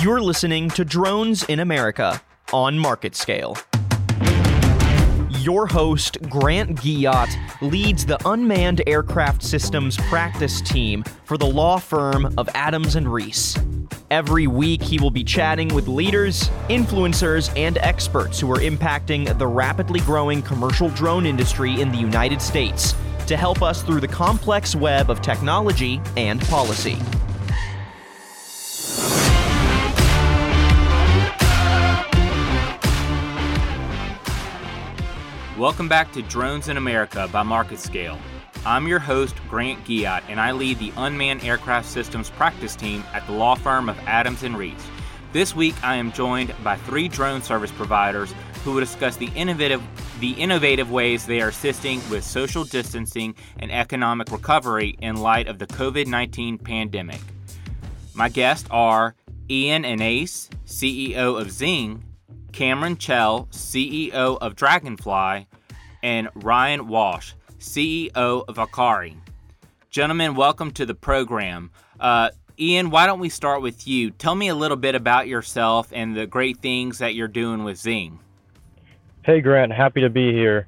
You're 0.00 0.22
listening 0.22 0.70
to 0.70 0.86
Drones 0.86 1.44
in 1.44 1.60
America 1.60 2.22
on 2.50 2.78
Market 2.78 3.14
Scale. 3.14 3.58
Your 5.40 5.66
host, 5.66 6.16
Grant 6.30 6.80
Guillot, 6.80 7.28
leads 7.60 8.06
the 8.06 8.18
Unmanned 8.26 8.82
Aircraft 8.86 9.42
Systems 9.42 9.98
practice 10.08 10.62
team 10.62 11.04
for 11.24 11.36
the 11.36 11.46
law 11.46 11.78
firm 11.78 12.32
of 12.38 12.48
Adams 12.54 12.96
and 12.96 13.12
Reese. 13.12 13.58
Every 14.10 14.46
week, 14.46 14.82
he 14.82 14.98
will 14.98 15.10
be 15.10 15.22
chatting 15.22 15.68
with 15.74 15.88
leaders, 15.88 16.48
influencers, 16.70 17.52
and 17.54 17.76
experts 17.78 18.40
who 18.40 18.50
are 18.50 18.60
impacting 18.60 19.36
the 19.36 19.46
rapidly 19.46 20.00
growing 20.00 20.40
commercial 20.40 20.88
drone 20.88 21.26
industry 21.26 21.82
in 21.82 21.92
the 21.92 21.98
United 21.98 22.40
States 22.40 22.94
to 23.26 23.36
help 23.36 23.60
us 23.60 23.82
through 23.82 24.00
the 24.00 24.08
complex 24.08 24.74
web 24.74 25.10
of 25.10 25.20
technology 25.20 26.00
and 26.16 26.40
policy. 26.48 26.96
Welcome 35.62 35.86
back 35.86 36.10
to 36.14 36.22
Drones 36.22 36.66
in 36.66 36.76
America 36.76 37.28
by 37.30 37.44
Market 37.44 37.78
Scale. 37.78 38.18
I'm 38.66 38.88
your 38.88 38.98
host, 38.98 39.36
Grant 39.48 39.84
Guillot, 39.84 40.24
and 40.28 40.40
I 40.40 40.50
lead 40.50 40.80
the 40.80 40.92
Unmanned 40.96 41.44
Aircraft 41.44 41.88
Systems 41.88 42.30
practice 42.30 42.74
team 42.74 43.04
at 43.12 43.24
the 43.28 43.32
law 43.32 43.54
firm 43.54 43.88
of 43.88 43.96
Adams 44.00 44.42
and 44.42 44.58
Reese. 44.58 44.84
This 45.32 45.54
week, 45.54 45.76
I 45.84 45.94
am 45.94 46.10
joined 46.10 46.52
by 46.64 46.74
three 46.78 47.06
drone 47.06 47.42
service 47.42 47.70
providers 47.70 48.34
who 48.64 48.72
will 48.72 48.80
discuss 48.80 49.14
the 49.14 49.30
innovative, 49.36 49.80
the 50.18 50.32
innovative 50.32 50.90
ways 50.90 51.26
they 51.26 51.40
are 51.40 51.50
assisting 51.50 52.00
with 52.10 52.24
social 52.24 52.64
distancing 52.64 53.36
and 53.60 53.70
economic 53.70 54.32
recovery 54.32 54.96
in 54.98 55.14
light 55.14 55.46
of 55.46 55.60
the 55.60 55.68
COVID 55.68 56.08
19 56.08 56.58
pandemic. 56.58 57.20
My 58.14 58.28
guests 58.28 58.66
are 58.72 59.14
Ian 59.48 59.84
Annase, 59.84 60.48
CEO 60.66 61.40
of 61.40 61.52
Zing, 61.52 62.02
Cameron 62.52 62.98
Chell, 62.98 63.48
CEO 63.50 64.36
of 64.38 64.54
Draganfly, 64.54 65.46
and 66.02 66.28
Ryan 66.34 66.86
Walsh, 66.86 67.32
CEO 67.58 68.14
of 68.14 68.56
Valqari. 68.56 69.16
Gentlemen, 69.90 70.34
welcome 70.34 70.70
to 70.72 70.84
the 70.84 70.94
program. 70.94 71.70
Uh, 71.98 72.30
Ian, 72.58 72.90
why 72.90 73.06
don't 73.06 73.20
we 73.20 73.30
start 73.30 73.62
with 73.62 73.88
you? 73.88 74.10
Tell 74.10 74.34
me 74.34 74.48
a 74.48 74.54
little 74.54 74.76
bit 74.76 74.94
about 74.94 75.28
yourself 75.28 75.88
and 75.92 76.14
the 76.14 76.26
great 76.26 76.58
things 76.58 76.98
that 76.98 77.14
you're 77.14 77.26
doing 77.26 77.64
with 77.64 77.78
Zing. 77.78 78.18
Hey, 79.22 79.40
Grant, 79.40 79.72
happy 79.72 80.02
to 80.02 80.10
be 80.10 80.32
here. 80.32 80.66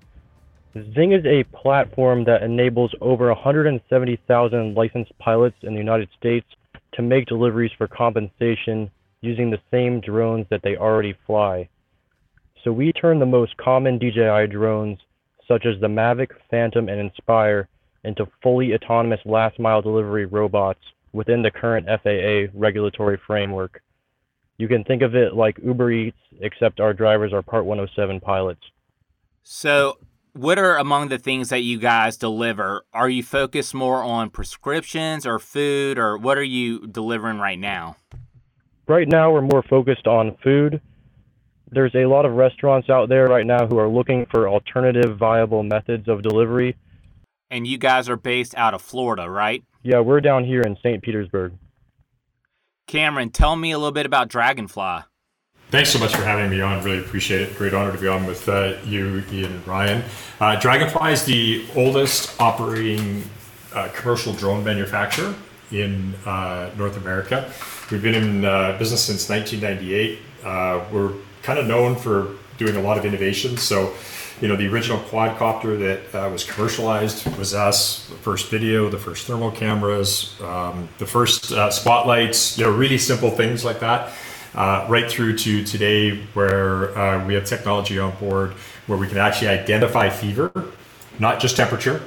Zing 0.95 1.13
is 1.13 1.25
a 1.27 1.45
platform 1.57 2.25
that 2.25 2.43
enables 2.43 2.95
over 3.01 3.29
170,000 3.29 4.75
licensed 4.75 5.17
pilots 5.19 5.57
in 5.63 5.75
the 5.75 5.79
United 5.79 6.09
States 6.17 6.47
to 6.95 7.03
make 7.03 7.27
deliveries 7.27 7.73
for 7.77 7.87
compensation 7.87 8.91
using 9.21 9.51
the 9.51 9.61
same 9.71 10.01
drones 10.01 10.47
that 10.51 10.63
they 10.63 10.77
already 10.77 11.15
fly. 11.27 11.69
So 12.65 12.73
we 12.73 12.93
turn 12.95 13.19
the 13.19 13.27
most 13.27 13.55
common 13.59 13.99
DJI 13.99 14.47
drones 14.51 14.99
such 15.47 15.67
as 15.67 15.79
the 15.81 15.87
Mavic, 15.87 16.31
Phantom, 16.51 16.89
and 16.89 16.99
Inspire, 16.99 17.69
into 18.05 18.27
fully 18.43 18.75
autonomous 18.75 19.21
last 19.27 19.59
mile 19.59 19.83
delivery 19.83 20.25
robots 20.25 20.81
within 21.13 21.43
the 21.43 21.51
current 21.51 21.87
FAA 21.87 22.51
regulatory 22.59 23.21
framework. 23.27 23.83
You 24.57 24.69
can 24.69 24.83
think 24.85 25.03
of 25.03 25.15
it 25.15 25.35
like 25.35 25.59
Uber 25.63 25.91
Eats, 25.91 26.17
except 26.41 26.81
our 26.81 26.95
drivers 26.95 27.35
are 27.35 27.43
Part 27.43 27.67
107 27.67 28.21
pilots. 28.21 28.61
So, 29.43 29.99
what 30.33 30.59
are 30.59 30.79
among 30.79 31.09
the 31.09 31.19
things 31.19 31.51
that 31.51 31.61
you 31.61 31.79
guys 31.79 32.17
deliver? 32.17 32.85
Are 32.95 33.11
you 33.11 33.23
focused 33.23 33.75
more 33.75 34.03
on 34.03 34.31
prescriptions 34.31 35.27
or 35.27 35.39
food, 35.39 35.99
or 35.99 36.17
what 36.17 36.39
are 36.39 36.43
you 36.43 36.87
delivering 36.87 37.39
right 37.39 37.59
now? 37.59 37.97
Right 38.87 39.09
now, 39.09 39.33
we're 39.33 39.43
more 39.43 39.63
focused 39.63 40.07
on 40.07 40.37
food 40.43 40.81
there's 41.75 41.95
a 41.95 42.07
lot 42.07 42.25
of 42.25 42.33
restaurants 42.33 42.89
out 42.89 43.09
there 43.09 43.27
right 43.27 43.47
now 43.47 43.67
who 43.67 43.79
are 43.79 43.89
looking 43.89 44.27
for 44.27 44.49
alternative 44.49 45.19
viable 45.19 45.63
methods 45.63 46.09
of 46.09 46.23
delivery. 46.23 46.77
And 47.51 47.67
you 47.67 47.79
guys 47.79 48.09
are 48.09 48.17
based 48.17 48.55
out 48.57 48.75
of 48.75 48.83
Florida, 48.83 49.29
right? 49.29 49.63
Yeah, 49.83 50.01
we're 50.01 50.21
down 50.21 50.45
here 50.45 50.63
in 50.63 50.77
St. 50.77 51.03
Petersburg. 51.03 51.53
Cameron, 52.87 53.31
tell 53.31 53.57
me 53.57 53.73
a 53.73 53.79
little 53.79 53.93
bit 53.93 54.07
about 54.07 54.29
Draganfly. 54.29 55.05
Thanks 55.71 55.91
so 55.91 55.99
much 55.99 56.15
for 56.15 56.23
having 56.23 56.51
me 56.51 56.61
on. 56.61 56.85
Really 56.85 57.01
appreciate 57.01 57.41
it. 57.41 57.57
Great 57.57 57.75
honor 57.75 57.91
to 57.91 57.99
be 57.99 58.07
on 58.07 58.27
with 58.27 58.49
uh, 58.49 58.75
you, 58.85 59.25
Ian, 59.33 59.53
and 59.53 59.67
Ryan. 59.67 60.05
Uh, 60.41 60.57
Draganfly 60.61 61.13
is 61.13 61.25
the 61.25 61.65
oldest 61.75 62.41
operating 62.41 63.25
uh, 63.75 63.89
commercial 63.95 64.33
drone 64.33 64.63
manufacturer 64.63 65.35
in 65.73 66.15
uh, 66.27 66.71
North 66.77 66.97
America. 66.97 67.51
We've 67.91 68.03
been 68.03 68.15
in 68.15 68.45
uh, 68.45 68.77
business 68.79 69.03
since 69.05 69.29
1998. 69.29 70.19
Uh, 70.45 70.85
we're 70.93 71.13
kind 71.45 71.59
of 71.59 71.67
known 71.67 71.95
for 71.95 72.35
doing 72.57 72.75
a 72.77 72.81
lot 72.81 72.99
of 72.99 73.05
innovations. 73.05 73.63
So, 73.63 73.95
you 74.41 74.49
know, 74.49 74.57
the 74.57 74.67
original 74.67 74.99
quadcopter 74.99 75.79
that 75.79 76.15
uh, 76.19 76.31
was 76.31 76.43
commercialized 76.43 77.27
was 77.39 77.55
us. 77.55 78.09
The 78.09 78.17
first 78.17 78.51
video, 78.51 78.89
the 78.91 78.99
first 78.99 79.27
thermal 79.27 79.53
cameras, 79.53 80.35
um, 80.41 80.89
the 80.99 81.07
first 81.07 81.53
uh, 81.53 81.71
spotlights. 81.71 82.59
You 82.59 82.65
know, 82.65 82.71
really 82.71 82.99
simple 82.99 83.31
things 83.31 83.65
like 83.65 83.81
that. 83.81 84.13
Uh, 84.55 84.87
right 84.89 85.11
through 85.11 85.37
to 85.37 85.65
today, 85.65 86.17
where 86.35 86.97
uh, 86.97 87.27
we 87.27 87.35
have 87.35 87.45
technology 87.45 87.99
on 87.99 88.15
board 88.17 88.55
where 88.87 88.99
we 88.99 89.09
can 89.09 89.19
actually 89.19 89.49
identify 89.49 90.09
fever, 90.09 90.53
not 91.19 91.41
just 91.41 91.57
temperature, 91.57 92.01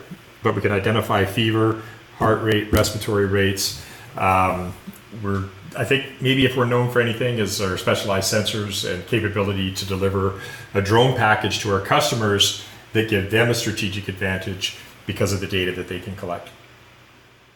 but 0.43 0.55
we 0.55 0.61
can 0.61 0.71
identify 0.71 1.25
fever, 1.25 1.81
heart 2.17 2.41
rate, 2.43 2.71
respiratory 2.71 3.25
rates. 3.25 3.83
Um, 4.15 4.73
we're 5.21 5.45
I 5.75 5.83
think 5.83 6.21
maybe 6.21 6.45
if 6.45 6.55
we're 6.55 6.65
known 6.65 6.91
for 6.91 7.01
anything 7.01 7.39
is 7.39 7.59
our 7.61 7.77
specialized 7.77 8.33
sensors 8.33 8.89
and 8.89 9.05
capability 9.07 9.73
to 9.73 9.85
deliver 9.85 10.39
a 10.73 10.81
drone 10.81 11.15
package 11.15 11.59
to 11.59 11.73
our 11.73 11.81
customers 11.81 12.63
that 12.93 13.09
give 13.09 13.31
them 13.31 13.49
a 13.49 13.53
strategic 13.53 14.07
advantage 14.07 14.77
because 15.05 15.33
of 15.33 15.39
the 15.39 15.47
data 15.47 15.71
that 15.73 15.87
they 15.87 15.99
can 15.99 16.15
collect. 16.15 16.49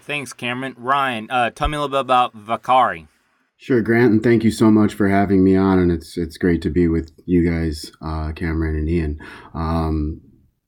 Thanks, 0.01 0.33
Cameron. 0.33 0.75
Ryan, 0.77 1.29
uh, 1.29 1.51
tell 1.51 1.67
me 1.67 1.77
a 1.77 1.81
little 1.81 1.95
bit 1.95 2.01
about 2.01 2.35
Valqari. 2.35 3.07
Sure, 3.57 3.81
Grant, 3.81 4.11
and 4.11 4.23
thank 4.23 4.43
you 4.43 4.49
so 4.49 4.71
much 4.71 4.95
for 4.95 5.07
having 5.07 5.43
me 5.43 5.55
on. 5.55 5.77
And 5.77 5.91
it's 5.91 6.17
it's 6.17 6.37
great 6.37 6.63
to 6.63 6.71
be 6.71 6.87
with 6.87 7.11
you 7.27 7.47
guys, 7.47 7.91
uh, 8.01 8.31
Cameron 8.31 8.75
and 8.75 8.89
Ian. 8.89 9.19
Um, 9.53 10.21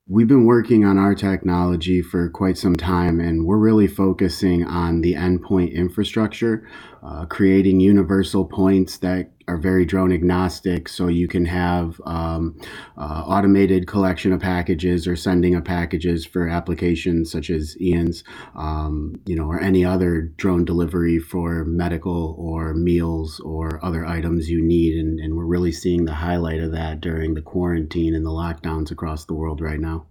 We've 0.06 0.28
been 0.28 0.44
working 0.46 0.84
on 0.84 0.98
our 0.98 1.16
technology 1.16 2.02
for 2.02 2.30
quite 2.30 2.58
some 2.58 2.76
time, 2.76 3.22
and 3.22 3.46
we're 3.46 3.58
really 3.58 3.88
focusing 3.88 4.66
on 4.66 5.00
the 5.00 5.14
endpoint 5.14 5.74
infrastructure, 5.74 6.68
uh, 7.02 7.26
creating 7.28 7.80
universal 7.80 8.44
points 8.44 8.98
that 8.98 9.33
are 9.48 9.58
very 9.58 9.86
drone 9.86 10.12
agnostic. 10.12 10.88
So 10.88 11.08
you 11.08 11.28
can 11.28 11.46
have 11.46 12.00
um, 12.06 12.60
uh, 12.98 13.24
automated 13.26 13.88
collection 13.88 14.32
of 14.34 14.42
packages 14.42 15.08
or 15.08 15.16
sending 15.16 15.56
of 15.56 15.66
packages 15.66 16.26
for 16.26 16.48
applications 16.48 17.32
such 17.32 17.50
as 17.50 17.80
Ian's, 17.80 18.24
um, 18.56 19.16
you 19.26 19.36
know, 19.36 19.46
or 19.46 19.60
any 19.60 19.84
other 19.86 20.22
drone 20.22 20.66
delivery 20.66 21.20
for 21.20 21.66
medical 21.66 22.36
or 22.38 22.74
meals 22.74 23.40
or 23.42 23.84
other 23.84 24.06
items 24.06 24.50
you 24.50 24.62
need. 24.64 24.98
And, 24.98 25.20
and 25.20 25.36
we're 25.36 25.46
really 25.46 25.72
seeing 25.72 26.06
the 26.06 26.14
highlight 26.14 26.62
of 26.62 26.72
that 26.72 27.02
during 27.02 27.34
the 27.34 27.42
quarantine 27.42 28.16
and 28.16 28.26
the 28.26 28.30
lockdowns 28.30 28.92
across 28.92 29.26
the 29.26 29.34
world 29.34 29.62
right 29.62 29.80
now. 29.80 30.08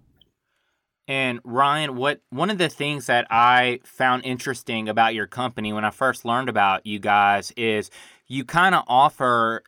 And 1.07 1.41
Ryan, 1.43 1.97
what 1.97 2.21
one 2.29 2.49
of 2.49 2.57
the 2.57 2.69
things 2.69 3.07
that 3.07 3.27
I 3.29 3.81
found 3.83 4.23
interesting 4.23 4.87
about 4.87 5.13
your 5.13 5.27
company 5.27 5.73
when 5.73 5.83
I 5.83 5.89
first 5.89 6.23
learned 6.23 6.47
about 6.47 6.85
you 6.85 6.97
guys 6.99 7.51
is 7.57 7.91
you 8.27 8.45
kind 8.45 8.75
of 8.75 8.83
offer 8.87 9.63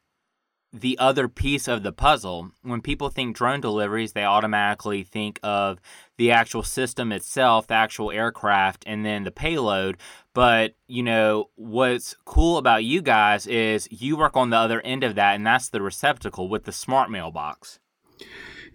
the 0.74 0.98
other 1.00 1.28
piece 1.28 1.68
of 1.68 1.84
the 1.84 1.94
puzzle. 1.94 2.52
When 2.62 2.82
people 2.82 3.10
think 3.10 3.36
drone 3.36 3.62
deliveries, 3.62 4.12
they 4.12 4.26
automatically 4.26 5.04
think 5.04 5.40
of 5.42 5.80
the 6.18 6.32
actual 6.32 6.64
system 6.64 7.12
itself, 7.12 7.68
the 7.68 7.76
actual 7.76 8.12
aircraft, 8.12 8.84
and 8.86 9.06
then 9.06 9.24
the 9.24 9.32
payload. 9.32 9.98
But, 10.34 10.76
you 10.88 11.02
know, 11.02 11.50
what's 11.56 12.16
cool 12.26 12.58
about 12.58 12.84
you 12.84 13.02
guys 13.02 13.48
is 13.48 13.88
you 13.90 14.18
work 14.18 14.36
on 14.36 14.50
the 14.50 14.58
other 14.58 14.82
end 14.82 15.04
of 15.04 15.16
that, 15.16 15.36
and 15.36 15.48
that's 15.48 15.70
the 15.70 15.82
receptacle 15.82 16.50
with 16.50 16.66
the 16.66 16.74
smart 16.74 17.10
mailbox. 17.10 17.80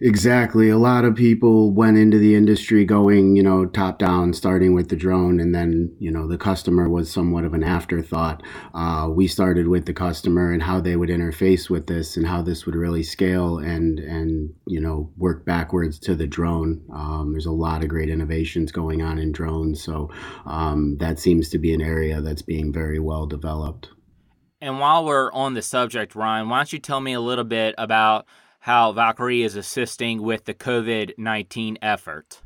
Exactly. 0.03 0.69
A 0.69 0.79
lot 0.79 1.05
of 1.05 1.13
people 1.13 1.71
went 1.71 1.95
into 1.95 2.17
the 2.17 2.33
industry 2.33 2.85
going, 2.85 3.35
you 3.35 3.43
know, 3.43 3.67
top 3.67 3.99
down, 3.99 4.33
starting 4.33 4.73
with 4.73 4.89
the 4.89 4.95
drone, 4.95 5.39
and 5.39 5.53
then, 5.53 5.95
you 5.99 6.09
know, 6.09 6.27
the 6.27 6.39
customer 6.39 6.89
was 6.89 7.11
somewhat 7.11 7.45
of 7.45 7.53
an 7.53 7.63
afterthought. 7.63 8.41
Uh, 8.73 9.09
we 9.13 9.27
started 9.27 9.67
with 9.67 9.85
the 9.85 9.93
customer 9.93 10.51
and 10.51 10.63
how 10.63 10.81
they 10.81 10.95
would 10.95 11.09
interface 11.09 11.69
with 11.69 11.85
this 11.85 12.17
and 12.17 12.25
how 12.25 12.41
this 12.41 12.65
would 12.65 12.73
really 12.73 13.03
scale 13.03 13.59
and, 13.59 13.99
and 13.99 14.51
you 14.65 14.81
know, 14.81 15.11
work 15.17 15.45
backwards 15.45 15.99
to 15.99 16.15
the 16.15 16.25
drone. 16.25 16.81
Um, 16.91 17.33
there's 17.33 17.45
a 17.45 17.51
lot 17.51 17.83
of 17.83 17.89
great 17.89 18.09
innovations 18.09 18.71
going 18.71 19.03
on 19.03 19.19
in 19.19 19.31
drones. 19.31 19.83
So 19.83 20.09
um, 20.47 20.97
that 20.97 21.19
seems 21.19 21.47
to 21.49 21.59
be 21.59 21.75
an 21.75 21.81
area 21.81 22.21
that's 22.21 22.41
being 22.41 22.73
very 22.73 22.97
well 22.97 23.27
developed. 23.27 23.89
And 24.59 24.79
while 24.79 25.05
we're 25.05 25.31
on 25.31 25.53
the 25.53 25.61
subject, 25.61 26.15
Ryan, 26.15 26.49
why 26.49 26.57
don't 26.57 26.73
you 26.73 26.79
tell 26.79 27.01
me 27.01 27.13
a 27.13 27.21
little 27.21 27.43
bit 27.43 27.75
about 27.77 28.25
how 28.61 28.93
Valqari 28.93 29.43
is 29.43 29.55
assisting 29.55 30.21
with 30.21 30.45
the 30.45 30.53
COVID 30.53 31.17
19 31.17 31.79
effort. 31.81 32.41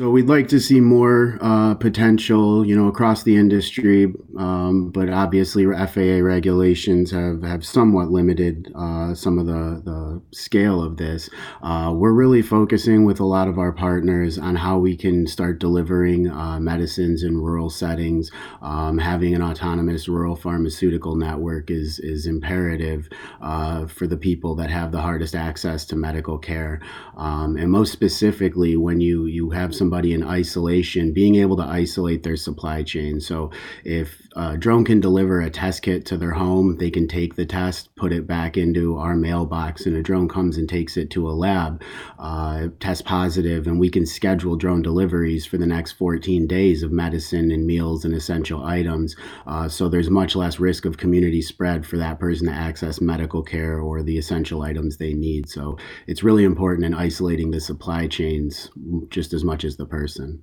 So 0.00 0.08
we'd 0.08 0.30
like 0.30 0.48
to 0.48 0.60
see 0.60 0.80
more 0.80 1.36
uh, 1.42 1.74
potential, 1.74 2.64
you 2.64 2.74
know, 2.74 2.88
across 2.88 3.22
the 3.22 3.36
industry, 3.36 4.10
um, 4.38 4.88
but 4.88 5.10
obviously 5.10 5.66
FAA 5.66 6.24
regulations 6.24 7.10
have, 7.10 7.42
have 7.42 7.66
somewhat 7.66 8.10
limited 8.10 8.72
uh, 8.74 9.14
some 9.14 9.38
of 9.38 9.44
the, 9.44 9.82
the 9.84 10.22
scale 10.34 10.82
of 10.82 10.96
this. 10.96 11.28
Uh, 11.62 11.92
we're 11.94 12.14
really 12.14 12.40
focusing 12.40 13.04
with 13.04 13.20
a 13.20 13.26
lot 13.26 13.46
of 13.46 13.58
our 13.58 13.72
partners 13.72 14.38
on 14.38 14.56
how 14.56 14.78
we 14.78 14.96
can 14.96 15.26
start 15.26 15.58
delivering 15.58 16.30
uh, 16.30 16.58
medicines 16.58 17.22
in 17.22 17.36
rural 17.36 17.68
settings. 17.68 18.30
Um, 18.62 18.96
having 18.96 19.34
an 19.34 19.42
autonomous 19.42 20.08
rural 20.08 20.34
pharmaceutical 20.34 21.14
network 21.14 21.70
is 21.70 21.98
is 21.98 22.24
imperative 22.24 23.06
uh, 23.42 23.86
for 23.86 24.06
the 24.06 24.16
people 24.16 24.54
that 24.54 24.70
have 24.70 24.92
the 24.92 25.02
hardest 25.02 25.34
access 25.34 25.84
to 25.84 25.96
medical 25.96 26.38
care, 26.38 26.80
um, 27.18 27.58
and 27.58 27.70
most 27.70 27.92
specifically 27.92 28.78
when 28.78 29.02
you 29.02 29.26
you 29.26 29.50
have 29.50 29.74
somebody 29.90 30.12
in 30.12 30.22
isolation, 30.22 31.12
being 31.12 31.34
able 31.34 31.56
to 31.56 31.64
isolate 31.64 32.22
their 32.22 32.36
supply 32.36 32.80
chain. 32.80 33.20
So 33.20 33.50
if 33.82 34.22
a 34.36 34.56
drone 34.56 34.84
can 34.84 35.00
deliver 35.00 35.40
a 35.40 35.50
test 35.50 35.82
kit 35.82 36.06
to 36.06 36.16
their 36.16 36.30
home, 36.30 36.76
they 36.76 36.90
can 36.90 37.08
take 37.08 37.34
the 37.34 37.44
test, 37.44 37.92
put 37.96 38.12
it 38.12 38.24
back 38.24 38.56
into 38.56 38.96
our 38.96 39.16
mailbox, 39.16 39.86
and 39.86 39.96
a 39.96 40.02
drone 40.02 40.28
comes 40.28 40.56
and 40.56 40.68
takes 40.68 40.96
it 40.96 41.10
to 41.10 41.28
a 41.28 41.32
lab, 41.32 41.82
uh, 42.20 42.68
test 42.78 43.04
positive, 43.04 43.66
and 43.66 43.80
we 43.80 43.90
can 43.90 44.06
schedule 44.06 44.54
drone 44.54 44.80
deliveries 44.80 45.44
for 45.44 45.58
the 45.58 45.66
next 45.66 45.92
14 45.92 46.46
days 46.46 46.84
of 46.84 46.92
medicine 46.92 47.50
and 47.50 47.66
meals 47.66 48.04
and 48.04 48.14
essential 48.14 48.64
items. 48.64 49.16
Uh, 49.48 49.68
so 49.68 49.88
there's 49.88 50.08
much 50.08 50.36
less 50.36 50.60
risk 50.60 50.84
of 50.84 50.98
community 50.98 51.42
spread 51.42 51.84
for 51.84 51.96
that 51.96 52.20
person 52.20 52.46
to 52.46 52.52
access 52.52 53.00
medical 53.00 53.42
care 53.42 53.80
or 53.80 54.04
the 54.04 54.16
essential 54.16 54.62
items 54.62 54.98
they 54.98 55.14
need. 55.14 55.48
So 55.48 55.76
it's 56.06 56.22
really 56.22 56.44
important 56.44 56.86
in 56.86 56.94
isolating 56.94 57.50
the 57.50 57.60
supply 57.60 58.06
chains 58.06 58.70
just 59.08 59.32
as 59.32 59.42
much 59.42 59.64
as 59.64 59.69
the 59.76 59.86
person. 59.86 60.42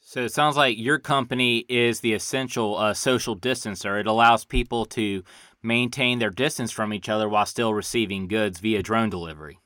So 0.00 0.24
it 0.24 0.32
sounds 0.32 0.56
like 0.56 0.78
your 0.78 0.98
company 0.98 1.66
is 1.68 2.00
the 2.00 2.14
essential 2.14 2.76
uh, 2.76 2.94
social 2.94 3.36
distancer. 3.36 4.00
It 4.00 4.06
allows 4.06 4.44
people 4.44 4.86
to 4.86 5.22
maintain 5.62 6.18
their 6.18 6.30
distance 6.30 6.70
from 6.70 6.94
each 6.94 7.08
other 7.08 7.28
while 7.28 7.44
still 7.44 7.74
receiving 7.74 8.26
goods 8.26 8.60
via 8.60 8.82
drone 8.82 9.10
delivery. 9.10 9.58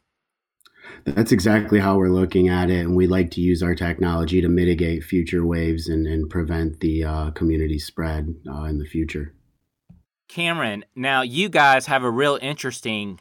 That's 1.04 1.32
exactly 1.32 1.78
how 1.78 1.96
we're 1.96 2.08
looking 2.08 2.48
at 2.48 2.70
it, 2.70 2.80
and 2.80 2.96
we 2.96 3.06
like 3.06 3.30
to 3.32 3.40
use 3.40 3.62
our 3.62 3.74
technology 3.74 4.40
to 4.40 4.48
mitigate 4.48 5.04
future 5.04 5.46
waves 5.46 5.88
and, 5.88 6.06
and 6.06 6.28
prevent 6.28 6.80
the 6.80 7.04
uh, 7.04 7.30
community 7.30 7.78
spread 7.78 8.34
uh, 8.48 8.64
in 8.64 8.78
the 8.78 8.84
future. 8.84 9.34
Cameron, 10.28 10.84
now 10.96 11.22
you 11.22 11.48
guys 11.48 11.86
have 11.86 12.02
a 12.02 12.10
real 12.10 12.38
interesting 12.42 13.20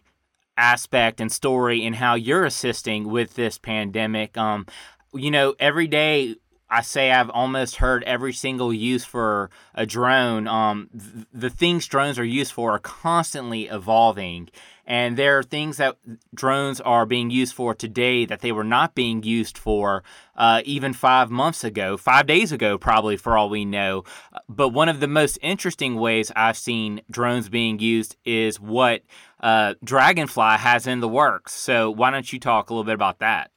aspect 0.57 1.19
and 1.19 1.31
story 1.31 1.83
in 1.83 1.93
how 1.93 2.15
you're 2.15 2.45
assisting 2.45 3.09
with 3.09 3.35
this 3.35 3.57
pandemic. 3.57 4.37
Um, 4.37 4.65
you 5.13 5.31
know, 5.31 5.55
every 5.59 5.87
day 5.87 6.35
I 6.69 6.81
say 6.81 7.11
I've 7.11 7.29
almost 7.29 7.75
heard 7.75 8.01
every 8.05 8.31
single 8.31 8.73
use 8.73 9.03
for 9.03 9.49
a 9.75 9.85
drone. 9.85 10.47
Um, 10.47 10.89
th- 10.97 11.25
the 11.33 11.49
things 11.49 11.85
drones 11.85 12.17
are 12.17 12.23
used 12.23 12.53
for 12.53 12.71
are 12.71 12.79
constantly 12.79 13.67
evolving. 13.67 14.49
And 14.87 15.17
there 15.17 15.37
are 15.37 15.43
things 15.43 15.77
that 15.77 15.97
drones 16.33 16.79
are 16.81 17.05
being 17.05 17.29
used 17.29 17.53
for 17.53 17.75
today 17.75 18.25
that 18.25 18.39
they 18.39 18.53
were 18.53 18.63
not 18.63 18.95
being 18.95 19.21
used 19.21 19.57
for 19.57 20.03
uh, 20.35 20.61
even 20.65 20.93
five 20.93 21.29
months 21.29 21.63
ago, 21.65 21.97
five 21.97 22.25
days 22.25 22.53
ago, 22.53 22.77
probably 22.77 23.17
for 23.17 23.37
all 23.37 23.49
we 23.49 23.65
know. 23.65 24.05
But 24.47 24.69
one 24.69 24.89
of 24.89 25.01
the 25.01 25.07
most 25.07 25.39
interesting 25.41 25.95
ways 25.95 26.31
I've 26.37 26.57
seen 26.57 27.01
drones 27.11 27.49
being 27.49 27.79
used 27.79 28.15
is 28.23 28.59
what 28.59 29.03
uh, 29.41 29.75
Draganfly 29.85 30.57
has 30.57 30.87
in 30.87 31.01
the 31.01 31.09
works. 31.09 31.53
So 31.53 31.91
why 31.91 32.11
don't 32.11 32.31
you 32.31 32.39
talk 32.39 32.69
a 32.69 32.73
little 32.73 32.85
bit 32.85 32.95
about 32.95 33.19
that? 33.19 33.51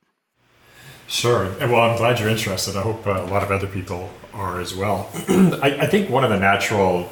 Sure. 1.07 1.55
Well, 1.61 1.83
I'm 1.83 1.97
glad 1.97 2.19
you're 2.19 2.29
interested. 2.29 2.77
I 2.77 2.83
hope 2.83 3.07
uh, 3.07 3.23
a 3.23 3.27
lot 3.27 3.43
of 3.43 3.51
other 3.51 3.67
people 3.67 4.11
are 4.33 4.61
as 4.61 4.75
well. 4.75 5.11
I, 5.29 5.77
I, 5.81 5.87
think 5.87 6.11
one 6.11 6.25
of 6.25 6.31
the 6.31 6.39
natural, 6.39 7.11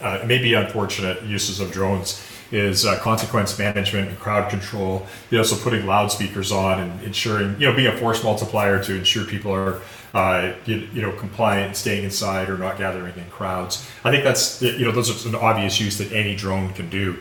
uh, 0.00 0.22
maybe 0.26 0.54
unfortunate 0.54 1.22
uses 1.22 1.60
of 1.60 1.70
drones 1.70 2.22
is 2.50 2.86
uh, 2.86 2.98
consequence 3.00 3.58
management 3.58 4.08
and 4.08 4.18
crowd 4.18 4.48
control. 4.50 5.06
You 5.30 5.38
know, 5.38 5.44
so 5.44 5.56
putting 5.56 5.86
loudspeakers 5.86 6.50
on 6.50 6.80
and 6.80 7.02
ensuring, 7.02 7.60
you 7.60 7.66
know, 7.68 7.76
being 7.76 7.92
a 7.92 7.96
force 7.96 8.22
multiplier 8.24 8.82
to 8.84 8.94
ensure 8.94 9.24
people 9.24 9.52
are, 9.52 9.80
uh, 10.14 10.52
you, 10.64 10.88
you, 10.92 11.02
know, 11.02 11.12
compliant, 11.12 11.76
staying 11.76 12.04
inside 12.04 12.48
or 12.48 12.56
not 12.56 12.78
gathering 12.78 13.16
in 13.16 13.28
crowds. 13.30 13.86
I 14.04 14.10
think 14.10 14.24
that's, 14.24 14.62
you 14.62 14.84
know, 14.84 14.92
those 14.92 15.26
are 15.26 15.28
an 15.28 15.34
obvious 15.34 15.80
use 15.80 15.98
that 15.98 16.12
any 16.12 16.36
drone 16.36 16.72
can 16.72 16.88
do. 16.88 17.16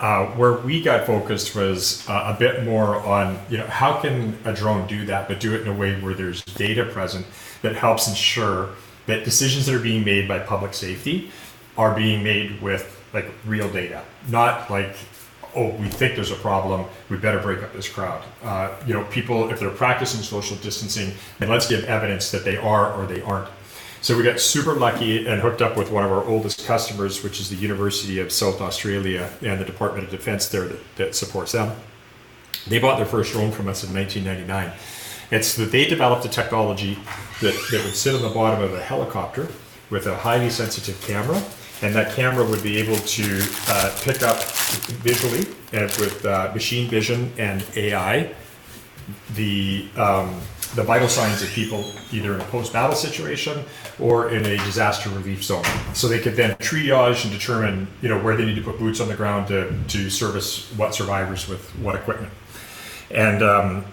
Uh, 0.00 0.26
where 0.32 0.54
we 0.54 0.82
got 0.82 1.06
focused 1.06 1.54
was 1.54 2.08
uh, 2.08 2.34
a 2.34 2.38
bit 2.38 2.64
more 2.64 2.96
on 2.96 3.38
you 3.48 3.58
know 3.58 3.66
how 3.66 4.00
can 4.00 4.36
a 4.44 4.52
drone 4.52 4.86
do 4.86 5.06
that, 5.06 5.28
but 5.28 5.40
do 5.40 5.54
it 5.54 5.62
in 5.62 5.68
a 5.68 5.72
way 5.72 5.98
where 6.00 6.14
there's 6.14 6.42
data 6.42 6.84
present 6.84 7.26
that 7.62 7.74
helps 7.74 8.08
ensure 8.08 8.70
that 9.06 9.24
decisions 9.24 9.66
that 9.66 9.74
are 9.74 9.80
being 9.80 10.04
made 10.04 10.28
by 10.28 10.38
public 10.38 10.74
safety 10.74 11.30
are 11.76 11.94
being 11.94 12.22
made 12.22 12.60
with 12.60 12.94
like 13.12 13.26
real 13.46 13.70
data, 13.70 14.02
not 14.28 14.70
like 14.70 14.94
oh 15.56 15.70
we 15.76 15.88
think 15.88 16.14
there's 16.14 16.30
a 16.30 16.36
problem, 16.36 16.84
we 17.08 17.16
better 17.16 17.40
break 17.40 17.62
up 17.62 17.72
this 17.72 17.88
crowd. 17.88 18.22
Uh, 18.42 18.70
you 18.86 18.94
know, 18.94 19.04
people 19.04 19.50
if 19.50 19.58
they're 19.58 19.70
practicing 19.70 20.22
social 20.22 20.56
distancing, 20.58 21.12
then 21.38 21.48
let's 21.48 21.66
give 21.66 21.84
evidence 21.84 22.30
that 22.30 22.44
they 22.44 22.56
are 22.56 22.92
or 22.94 23.06
they 23.06 23.22
aren't 23.22 23.48
so 24.00 24.16
we 24.16 24.22
got 24.22 24.38
super 24.40 24.74
lucky 24.74 25.26
and 25.26 25.40
hooked 25.40 25.60
up 25.60 25.76
with 25.76 25.90
one 25.90 26.04
of 26.04 26.12
our 26.12 26.24
oldest 26.24 26.66
customers, 26.66 27.24
which 27.24 27.40
is 27.40 27.50
the 27.50 27.56
University 27.56 28.20
of 28.20 28.30
South 28.30 28.60
Australia 28.60 29.30
and 29.42 29.60
the 29.60 29.64
Department 29.64 30.04
of 30.04 30.10
Defense 30.10 30.48
there 30.48 30.66
that, 30.68 30.96
that 30.96 31.14
supports 31.14 31.52
them. 31.52 31.76
They 32.66 32.78
bought 32.78 32.96
their 32.96 33.06
first 33.06 33.32
drone 33.32 33.50
from 33.50 33.68
us 33.68 33.84
in 33.84 33.92
1999. 33.94 34.78
It's 35.30 35.56
that 35.56 35.72
they 35.72 35.86
developed 35.86 36.24
a 36.24 36.28
technology 36.28 36.98
that, 37.40 37.54
that 37.70 37.84
would 37.84 37.94
sit 37.94 38.14
on 38.14 38.22
the 38.22 38.30
bottom 38.30 38.62
of 38.62 38.72
a 38.74 38.80
helicopter 38.80 39.48
with 39.90 40.06
a 40.06 40.16
highly 40.16 40.50
sensitive 40.50 41.00
camera, 41.02 41.42
and 41.82 41.94
that 41.94 42.14
camera 42.14 42.44
would 42.44 42.62
be 42.62 42.78
able 42.78 42.96
to 42.96 43.42
uh, 43.68 43.96
pick 44.02 44.22
up 44.22 44.42
visually 45.02 45.46
and 45.72 45.90
with 45.98 46.24
uh, 46.24 46.50
machine 46.54 46.88
vision 46.88 47.32
and 47.38 47.64
AI 47.76 48.34
the 49.34 49.88
um, 49.96 50.40
the 50.74 50.82
vital 50.82 51.08
signs 51.08 51.42
of 51.42 51.48
people 51.48 51.84
either 52.12 52.34
in 52.34 52.40
a 52.40 52.44
post-battle 52.44 52.94
situation 52.94 53.64
or 53.98 54.30
in 54.30 54.44
a 54.44 54.56
disaster 54.58 55.10
relief 55.10 55.42
zone. 55.42 55.64
So 55.94 56.08
they 56.08 56.18
could 56.18 56.36
then 56.36 56.56
triage 56.56 57.24
and 57.24 57.32
determine, 57.32 57.88
you 58.02 58.08
know, 58.08 58.22
where 58.22 58.36
they 58.36 58.44
need 58.44 58.56
to 58.56 58.62
put 58.62 58.78
boots 58.78 59.00
on 59.00 59.08
the 59.08 59.16
ground 59.16 59.48
to, 59.48 59.72
to 59.88 60.10
service 60.10 60.70
what 60.76 60.94
survivors 60.94 61.48
with 61.48 61.68
what 61.78 61.94
equipment. 61.94 62.32
And 63.10 63.42
um, 63.42 63.84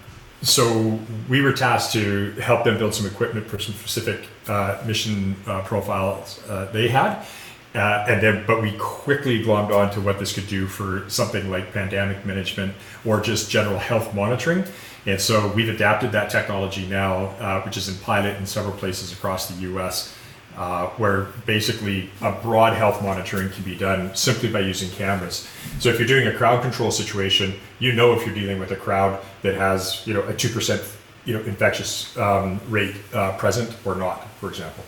so 0.42 1.00
we 1.30 1.42
were 1.42 1.54
tasked 1.54 1.94
to 1.94 2.32
help 2.34 2.66
them 2.66 2.78
build 2.78 2.94
some 2.94 3.06
equipment 3.08 3.48
for 3.48 3.58
some 3.58 3.74
specific 3.74 4.28
uh, 4.48 4.82
mission 4.86 5.36
uh, 5.48 5.62
profiles 5.62 6.44
uh, 6.50 6.70
they 6.72 6.88
had. 6.88 7.26
Uh, 7.74 8.06
and 8.08 8.22
then, 8.22 8.44
but 8.48 8.62
we 8.62 8.72
quickly 8.78 9.44
glommed 9.44 9.74
on 9.74 9.92
to 9.92 10.00
what 10.00 10.18
this 10.18 10.32
could 10.32 10.48
do 10.48 10.66
for 10.66 11.04
something 11.10 11.52
like 11.52 11.74
pandemic 11.74 12.26
management 12.26 12.74
or 13.04 13.20
just 13.20 13.50
general 13.50 13.78
health 13.78 14.14
monitoring. 14.16 14.64
And 15.06 15.22
so 15.22 15.52
we've 15.52 15.70
adapted 15.70 16.12
that 16.14 16.30
technology 16.30 16.86
now, 16.88 17.26
uh, 17.40 17.62
which 17.62 17.78
is 17.78 17.88
in 17.88 17.96
pilot 17.98 18.38
in 18.38 18.46
several 18.46 18.74
places 18.74 19.14
across 19.14 19.48
the 19.48 19.56
US, 19.72 20.16
uh, 20.58 20.88
where 20.98 21.26
basically 21.46 22.10
a 22.22 22.32
broad 22.32 22.74
health 22.74 23.04
monitoring 23.04 23.50
can 23.50 23.64
be 23.64 23.76
done 23.76 24.16
simply 24.16 24.50
by 24.50 24.62
using 24.62 24.90
cameras. 24.92 25.48
So 25.80 25.90
if 25.90 26.00
you're 26.00 26.08
doing 26.08 26.28
a 26.28 26.34
crowd 26.34 26.62
control 26.62 26.92
situation, 26.92 27.54
you 27.80 27.92
know 27.92 28.14
if 28.14 28.26
you're 28.26 28.36
dealing 28.36 28.60
with 28.60 28.72
a 28.72 28.76
crowd 28.76 29.22
that 29.42 29.56
has 29.56 30.06
you 30.08 30.14
know 30.14 30.24
a 30.24 30.34
two 30.34 30.50
percent 30.50 30.82
you 31.26 31.34
know 31.34 31.44
infectious 31.44 32.16
um, 32.18 32.60
rate 32.70 32.96
uh, 33.14 33.38
present 33.38 33.76
or 33.86 33.96
not, 33.96 34.28
for 34.40 34.50
example. 34.50 34.84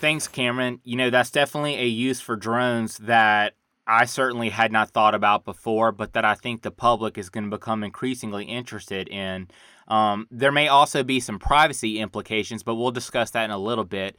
Thanks, 0.00 0.26
Cameron. 0.26 0.80
You 0.84 0.96
know 0.96 1.10
that's 1.10 1.30
definitely 1.30 1.76
a 1.76 1.86
use 1.86 2.20
for 2.20 2.34
drones 2.36 2.98
that 2.98 3.54
I 3.86 4.06
certainly 4.06 4.48
had 4.48 4.72
not 4.72 4.90
thought 4.90 5.14
about 5.14 5.44
before, 5.44 5.92
but 5.92 6.14
that 6.14 6.24
I 6.24 6.34
think 6.34 6.62
the 6.62 6.70
public 6.70 7.18
is 7.18 7.28
going 7.28 7.44
to 7.44 7.56
become 7.56 7.84
increasingly 7.84 8.44
interested 8.44 9.08
in. 9.08 9.48
Um, 9.88 10.26
there 10.30 10.52
may 10.52 10.68
also 10.68 11.02
be 11.02 11.20
some 11.20 11.38
privacy 11.38 11.98
implications, 12.00 12.62
but 12.62 12.76
we'll 12.76 12.90
discuss 12.90 13.30
that 13.32 13.44
in 13.44 13.50
a 13.50 13.58
little 13.58 13.84
bit. 13.84 14.18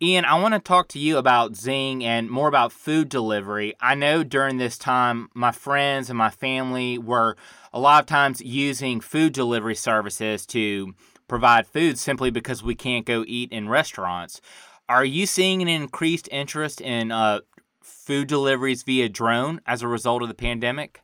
Ian, 0.00 0.24
I 0.24 0.40
want 0.40 0.54
to 0.54 0.60
talk 0.60 0.88
to 0.88 0.98
you 0.98 1.16
about 1.16 1.54
Zing 1.54 2.04
and 2.04 2.28
more 2.28 2.48
about 2.48 2.72
food 2.72 3.08
delivery. 3.08 3.74
I 3.80 3.94
know 3.94 4.24
during 4.24 4.56
this 4.56 4.76
time, 4.76 5.28
my 5.32 5.52
friends 5.52 6.10
and 6.10 6.18
my 6.18 6.30
family 6.30 6.98
were 6.98 7.36
a 7.72 7.78
lot 7.78 8.02
of 8.02 8.06
times 8.06 8.40
using 8.40 9.00
food 9.00 9.32
delivery 9.32 9.76
services 9.76 10.44
to 10.46 10.94
provide 11.28 11.68
food 11.68 11.98
simply 11.98 12.30
because 12.30 12.64
we 12.64 12.74
can't 12.74 13.06
go 13.06 13.24
eat 13.28 13.52
in 13.52 13.68
restaurants. 13.68 14.40
Are 14.88 15.04
you 15.04 15.24
seeing 15.24 15.62
an 15.62 15.68
increased 15.68 16.28
interest 16.32 16.80
in 16.80 17.12
uh, 17.12 17.40
food 18.04 18.26
deliveries 18.26 18.82
via 18.82 19.08
drone 19.08 19.60
as 19.64 19.80
a 19.80 19.88
result 19.88 20.22
of 20.22 20.28
the 20.28 20.34
pandemic? 20.34 21.02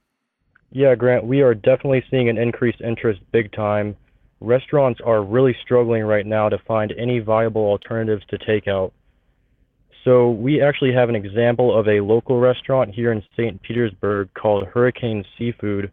Yeah, 0.71 0.95
Grant, 0.97 1.25
we 1.25 1.43
are 1.43 1.55
definitely 1.55 2.05
seeing 2.11 2.29
an 2.29 2.37
increased 2.37 2.81
interest 2.81 3.21
big 3.33 3.53
time. 3.53 3.97
Restaurants 4.41 5.01
are 5.05 5.23
really 5.23 5.57
struggling 5.63 6.03
right 6.03 6.27
now 6.27 6.49
to 6.49 6.59
find 6.67 6.93
any 6.99 7.21
viable 7.21 7.63
alternatives 7.63 8.25
to 8.31 8.39
takeout. 8.39 8.91
So, 10.05 10.31
we 10.31 10.61
actually 10.63 10.93
have 10.93 11.09
an 11.09 11.17
example 11.17 11.77
of 11.77 11.87
a 11.89 12.01
local 12.01 12.41
restaurant 12.41 12.95
here 12.95 13.13
in 13.13 13.23
St. 13.37 13.61
Petersburg 13.63 14.29
called 14.35 14.67
Hurricane 14.67 15.25
Seafood, 15.37 15.93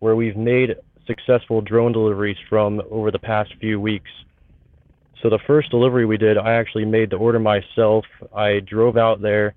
where 0.00 0.16
we've 0.16 0.36
made 0.36 0.76
successful 1.06 1.60
drone 1.60 1.92
deliveries 1.92 2.36
from 2.48 2.82
over 2.90 3.10
the 3.10 3.18
past 3.18 3.52
few 3.60 3.80
weeks. 3.80 4.10
So 5.22 5.30
the 5.30 5.38
first 5.46 5.70
delivery 5.70 6.04
we 6.04 6.16
did, 6.16 6.36
I 6.36 6.54
actually 6.54 6.84
made 6.84 7.10
the 7.10 7.16
order 7.16 7.38
myself. 7.38 8.04
I 8.34 8.60
drove 8.60 8.96
out 8.96 9.22
there 9.22 9.54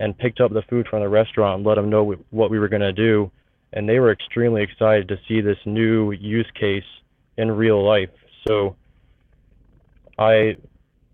and 0.00 0.16
picked 0.16 0.40
up 0.40 0.52
the 0.52 0.62
food 0.62 0.86
from 0.88 1.00
the 1.00 1.08
restaurant 1.08 1.58
and 1.58 1.66
let 1.66 1.74
them 1.74 1.90
know 1.90 2.14
what 2.30 2.50
we 2.50 2.58
were 2.58 2.68
going 2.68 2.82
to 2.82 2.92
do. 2.92 3.30
And 3.72 3.88
they 3.88 3.98
were 3.98 4.12
extremely 4.12 4.62
excited 4.62 5.08
to 5.08 5.18
see 5.28 5.40
this 5.40 5.58
new 5.66 6.12
use 6.12 6.50
case 6.58 6.84
in 7.36 7.50
real 7.50 7.84
life. 7.84 8.10
So 8.46 8.76
I 10.18 10.56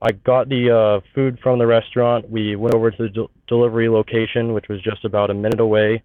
I 0.00 0.12
got 0.12 0.48
the 0.48 0.70
uh, 0.70 1.00
food 1.14 1.38
from 1.42 1.58
the 1.58 1.66
restaurant. 1.66 2.30
We 2.30 2.56
went 2.56 2.74
over 2.74 2.90
to 2.90 3.02
the 3.04 3.08
de- 3.08 3.26
delivery 3.46 3.88
location, 3.88 4.52
which 4.52 4.68
was 4.68 4.82
just 4.82 5.04
about 5.04 5.30
a 5.30 5.34
minute 5.34 5.60
away, 5.60 6.02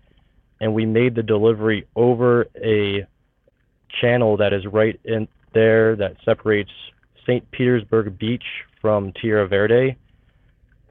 and 0.61 0.73
we 0.73 0.85
made 0.85 1.15
the 1.15 1.23
delivery 1.23 1.85
over 1.95 2.47
a 2.55 3.05
channel 4.01 4.37
that 4.37 4.53
is 4.53 4.65
right 4.65 4.99
in 5.03 5.27
there 5.53 5.95
that 5.97 6.15
separates 6.23 6.71
St. 7.23 7.49
Petersburg 7.51 8.17
Beach 8.17 8.43
from 8.81 9.11
Tierra 9.21 9.47
Verde. 9.47 9.97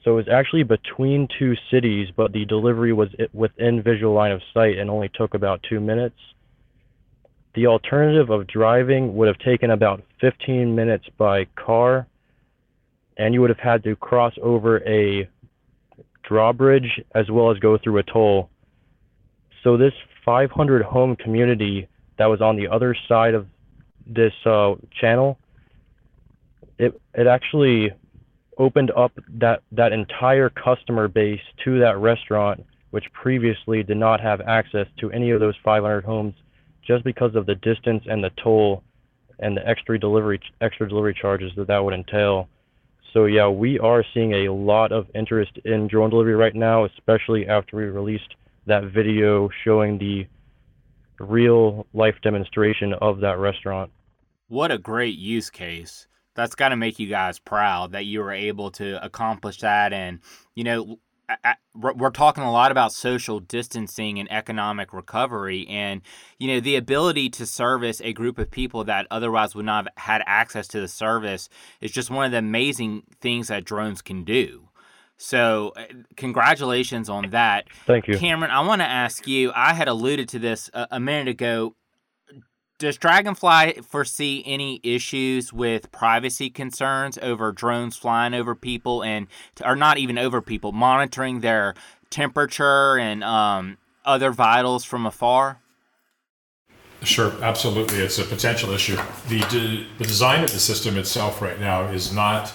So 0.05 0.13
it 0.13 0.15
was 0.15 0.29
actually 0.29 0.63
between 0.63 1.29
two 1.39 1.55
cities, 1.71 2.09
but 2.17 2.33
the 2.33 2.45
delivery 2.45 2.93
was 2.93 3.09
within 3.33 3.83
visual 3.83 4.15
line 4.15 4.33
of 4.33 4.41
sight 4.55 4.79
and 4.79 4.89
only 4.89 5.11
took 5.15 5.35
about 5.35 5.63
two 5.69 5.81
minutes. 5.81 6.17
The 7.55 7.67
alternative 7.67 8.31
of 8.31 8.47
driving 8.47 9.17
would 9.17 9.27
have 9.29 9.39
taken 9.39 9.71
about 9.71 10.03
15 10.21 10.75
minutes 10.75 11.07
by 11.17 11.47
car, 11.57 12.07
and 13.17 13.35
you 13.35 13.41
would 13.41 13.51
have 13.51 13.59
had 13.59 13.83
to 13.85 13.97
cross 13.97 14.35
over 14.41 14.79
a 14.89 15.29
drawbridge 16.23 17.01
as 17.15 17.31
well 17.31 17.51
as 17.51 17.59
go 17.59 17.79
through 17.79 17.99
a 17.99 18.03
toll. 18.05 18.51
So 19.65 19.77
this 19.77 19.95
500 20.25 20.83
home 20.83 21.17
community 21.17 21.89
that 22.19 22.27
was 22.27 22.41
on 22.41 22.57
the 22.57 22.69
other 22.69 22.95
side 23.09 23.35
of 23.35 23.47
this 24.07 24.33
uh, 24.47 24.75
channel, 25.01 25.39
it 26.79 27.01
it 27.15 27.27
actually 27.27 27.93
opened 28.59 28.91
up 28.97 29.13
that 29.29 29.63
that 29.73 29.93
entire 29.93 30.51
customer 30.51 31.09
base 31.09 31.41
to 31.65 31.79
that 31.79 31.99
restaurant, 31.99 32.65
which 32.91 33.05
previously 33.13 33.83
did 33.83 33.97
not 33.97 34.21
have 34.21 34.41
access 34.43 34.87
to 34.99 35.11
any 35.13 35.31
of 35.31 35.41
those 35.41 35.55
500 35.65 36.05
homes, 36.05 36.35
just 36.87 37.05
because 37.05 37.35
of 37.35 37.47
the 37.47 37.55
distance 37.57 38.03
and 38.07 38.23
the 38.23 38.31
toll 38.43 38.83
and 39.39 39.57
the 39.57 39.67
extra 39.67 39.99
delivery 39.99 40.41
extra 40.61 40.89
delivery 40.89 41.15
charges 41.15 41.53
that 41.57 41.69
that 41.69 41.79
would 41.79 41.95
entail. 41.95 42.49
So 43.13 43.25
yeah, 43.25 43.49
we 43.49 43.79
are 43.79 44.05
seeing 44.13 44.33
a 44.33 44.53
lot 44.53 44.93
of 44.93 45.07
interest 45.15 45.53
in 45.65 45.89
drone 45.89 46.11
delivery 46.11 46.35
right 46.35 46.55
now, 46.55 46.85
especially 46.85 47.47
after 47.47 47.77
we 47.77 47.85
released 47.85 48.35
that 48.67 48.85
video 48.85 49.49
showing 49.65 49.99
the 49.99 50.27
real 51.19 51.87
life 51.95 52.17
demonstration 52.23 52.93
of 52.95 53.21
that 53.21 53.39
restaurant. 53.39 53.91
What 54.49 54.71
a 54.71 54.79
great 54.79 55.17
use 55.17 55.51
case 55.51 56.08
that's 56.39 56.55
got 56.55 56.69
to 56.69 56.77
make 56.77 57.01
you 57.01 57.09
guys 57.09 57.41
proud 57.41 57.91
that 57.91 58.05
you 58.05 58.21
were 58.21 58.31
able 58.31 58.71
to 58.71 59.05
accomplish 59.05 59.59
that. 59.59 59.93
And, 59.93 60.21
you 60.55 60.63
know, 60.63 61.01
we're 61.75 62.11
talking 62.11 62.45
a 62.45 62.53
lot 62.53 62.71
about 62.71 62.93
social 62.93 63.41
distancing 63.41 64.21
and 64.21 64.31
economic 64.31 64.95
recovery 64.95 65.67
and 65.69 66.01
you 66.39 66.49
know 66.49 66.59
the 66.59 66.75
ability 66.75 67.29
to 67.29 67.45
service 67.45 68.01
a 68.03 68.15
group 68.15 68.39
of 68.39 68.51
people 68.51 68.83
that 68.85 69.07
otherwise 69.11 69.55
would 69.55 69.67
not 69.67 69.85
have 69.85 69.93
had 69.99 70.23
access 70.25 70.67
to 70.69 70.81
the 70.81 70.89
service 70.89 71.51
is 71.83 71.91
just 71.91 72.09
one 72.09 72.25
of 72.25 72.33
the 72.33 72.39
amazing 72.39 73.03
things 73.21 73.49
that 73.49 73.63
drones 73.67 74.01
can 74.01 74.25
do 74.25 74.71
so 75.19 75.75
uh, 75.77 75.85
congratulations 76.17 77.11
on 77.11 77.29
that 77.29 77.67
thank 77.85 78.09
you 78.09 78.17
cameron 78.17 78.51
i 78.51 78.61
want 78.61 78.81
to 78.81 78.89
ask 78.89 79.27
you 79.27 79.53
i 79.55 79.75
had 79.75 79.87
alluded 79.87 80.31
to 80.31 80.39
this 80.39 80.71
a, 80.73 80.87
a 80.93 81.01
minute 81.01 81.29
ago 81.29 81.75
does 82.79 82.97
Draganfly 82.97 83.85
foresee 83.85 84.43
any 84.47 84.81
issues 84.83 85.53
with 85.53 85.91
privacy 85.91 86.49
concerns 86.49 87.19
over 87.19 87.53
drones 87.53 87.97
flying 87.97 88.35
over 88.35 88.55
people 88.55 89.03
and, 89.03 89.27
or 89.65 89.75
not 89.75 89.99
even 89.99 90.17
over 90.17 90.41
people, 90.41 90.73
monitoring 90.73 91.41
their 91.41 91.75
temperature 92.11 92.97
and 92.97 93.25
um, 93.25 93.79
other 94.05 94.31
vitals 94.31 94.85
from 94.85 95.07
afar? 95.07 95.61
Sure, 97.03 97.33
absolutely. 97.43 97.99
It's 97.99 98.19
a 98.19 98.25
potential 98.25 98.71
issue. 98.71 98.97
The, 99.29 99.41
de- 99.51 99.87
the 99.99 100.05
design 100.05 100.43
of 100.43 100.53
the 100.53 100.59
system 100.59 100.97
itself 100.97 101.43
right 101.43 101.59
now 101.61 101.89
is 101.89 102.13
not 102.13 102.53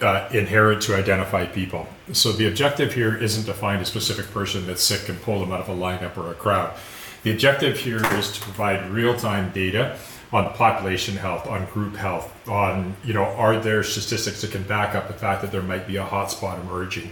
uh, 0.00 0.28
inherent 0.32 0.82
to 0.82 0.96
identify 0.96 1.46
people. 1.46 1.88
So 2.12 2.32
the 2.32 2.46
objective 2.46 2.94
here 2.94 3.16
isn't 3.16 3.44
to 3.44 3.54
find 3.54 3.82
a 3.82 3.84
specific 3.84 4.30
person 4.32 4.66
that's 4.66 4.82
sick 4.82 5.08
and 5.08 5.20
pull 5.22 5.40
them 5.40 5.52
out 5.52 5.60
of 5.60 5.68
a 5.68 5.74
lineup 5.74 6.16
or 6.16 6.30
a 6.30 6.34
crowd. 6.34 6.76
The 7.22 7.32
objective 7.32 7.78
here 7.78 8.04
is 8.14 8.32
to 8.32 8.40
provide 8.40 8.90
real-time 8.90 9.50
data 9.52 9.98
on 10.32 10.52
population 10.54 11.16
health, 11.16 11.46
on 11.46 11.64
group 11.66 11.96
health, 11.96 12.48
on, 12.48 12.94
you 13.04 13.14
know, 13.14 13.24
are 13.24 13.58
there 13.58 13.82
statistics 13.82 14.42
that 14.42 14.50
can 14.50 14.62
back 14.64 14.94
up 14.94 15.08
the 15.08 15.14
fact 15.14 15.42
that 15.42 15.50
there 15.50 15.62
might 15.62 15.86
be 15.86 15.96
a 15.96 16.04
hotspot 16.04 16.60
emerging? 16.60 17.10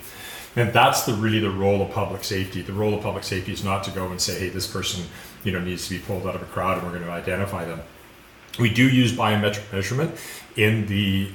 And 0.55 0.73
that's 0.73 1.03
the 1.03 1.15
really 1.15 1.41
the 1.41 1.51
role 1.51 1.83
of 1.83 1.91
public 1.91 2.25
safety. 2.25 2.63
The 2.63 2.73
role 2.73 2.95
of 2.95 3.03
public 3.03 3.25
safety 3.25 3.53
is 3.53 3.65
not 3.65 3.85
to 3.85 3.91
go 3.91 4.09
and 4.11 4.21
say, 4.21 4.39
hey, 4.39 4.49
this 4.49 4.67
person, 4.67 5.05
you 5.45 5.53
know, 5.53 5.61
needs 5.61 5.89
to 5.89 5.95
be 5.95 6.01
pulled 6.01 6.27
out 6.27 6.35
of 6.35 6.43
a 6.43 6.47
crowd 6.47 6.79
and 6.79 6.87
we're 6.87 6.93
going 6.93 7.05
to 7.05 7.11
identify 7.11 7.65
them. 7.65 7.81
We 8.59 8.73
do 8.73 8.89
use 8.89 9.13
biometric 9.13 9.71
measurement 9.73 10.15
in 10.57 10.87
the 10.87 11.31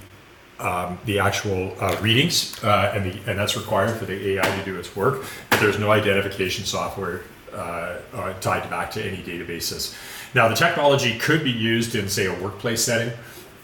um, 0.59 0.99
the 1.05 1.17
actual 1.17 1.73
uh, 1.79 1.97
readings, 2.01 2.63
uh, 2.63 2.91
and, 2.93 3.11
the, 3.11 3.29
and 3.31 3.39
that's 3.39 3.57
required 3.57 3.97
for 3.97 4.05
the 4.05 4.33
AI 4.33 4.57
to 4.59 4.63
do 4.63 4.77
its 4.77 4.95
work. 4.95 5.23
But 5.49 5.59
there's 5.59 5.79
no 5.79 5.91
identification 5.91 6.65
software 6.65 7.21
uh, 7.53 8.33
tied 8.39 8.69
back 8.69 8.91
to 8.91 9.03
any 9.03 9.17
databases. 9.17 9.95
Now, 10.33 10.47
the 10.47 10.55
technology 10.55 11.17
could 11.19 11.43
be 11.43 11.51
used 11.51 11.95
in, 11.95 12.07
say, 12.07 12.25
a 12.25 12.33
workplace 12.41 12.83
setting. 12.83 13.13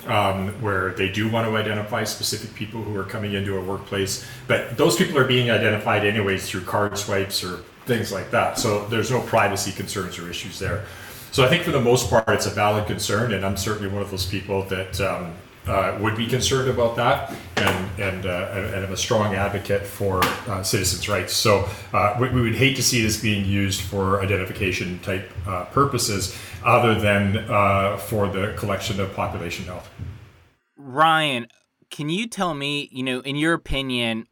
Um, 0.06 0.50
where 0.62 0.92
they 0.92 1.10
do 1.10 1.28
want 1.28 1.50
to 1.50 1.58
identify 1.58 2.06
specific 2.06 2.54
people 2.54 2.82
who 2.82 2.96
are 2.96 3.04
coming 3.04 3.34
into 3.34 3.58
a 3.58 3.62
workplace, 3.62 4.26
but 4.48 4.78
those 4.78 4.96
people 4.96 5.18
are 5.18 5.28
being 5.28 5.52
identified 5.52 6.06
anyways 6.06 6.48
through 6.48 6.62
card 6.62 6.98
swipes 6.98 7.44
or 7.44 7.58
things 7.88 8.12
like 8.14 8.32
that. 8.32 8.58
So 8.58 8.86
there's 8.88 9.12
no 9.12 9.20
privacy 9.22 9.74
concerns 9.74 10.18
or 10.18 10.30
issues 10.30 10.60
there. 10.60 10.86
So 11.32 11.44
I 11.44 11.50
think 11.50 11.64
for 11.64 11.72
the 11.72 11.82
most 11.82 12.10
part, 12.10 12.30
it's 12.30 12.46
a 12.46 12.52
valid 12.52 12.88
concern, 12.88 13.34
and 13.34 13.46
I'm 13.46 13.58
certainly 13.58 13.92
one 13.92 14.02
of 14.02 14.10
those 14.10 14.26
people 14.26 14.64
that 14.64 15.02
um, 15.02 15.34
uh, 15.68 15.98
would 16.00 16.16
be 16.16 16.28
concerned 16.28 16.70
about 16.70 16.96
that, 16.96 17.34
and 17.56 18.00
and 18.00 18.26
uh, 18.26 18.52
and 18.54 18.86
I'm 18.86 18.94
a 18.94 18.98
strong 18.98 19.36
advocate 19.36 19.86
for 19.86 20.24
uh, 20.24 20.64
citizens' 20.64 21.08
rights. 21.10 21.34
So 21.34 21.70
uh, 21.94 22.18
we, 22.20 22.30
we, 22.30 22.42
would 22.42 22.56
hate 22.56 22.76
to 22.78 22.84
see 22.84 23.02
this 23.02 23.22
being 23.22 23.46
used 23.46 23.82
for 23.82 24.22
identification 24.22 25.00
type 25.00 25.32
uh, 25.48 25.66
purposes, 25.66 26.38
other 26.64 27.00
than 27.00 27.38
uh, 27.38 27.98
for 27.98 28.28
the 28.30 28.54
collection 28.58 29.00
of 29.00 29.14
population 29.14 29.66
health. 29.66 29.90
Ryan, 30.78 31.48
can 31.90 32.10
you 32.10 32.28
tell 32.28 32.54
me, 32.54 32.90
you 32.92 33.04
know, 33.04 33.20
in 33.22 33.36
your 33.36 33.54
opinion, 33.54 34.28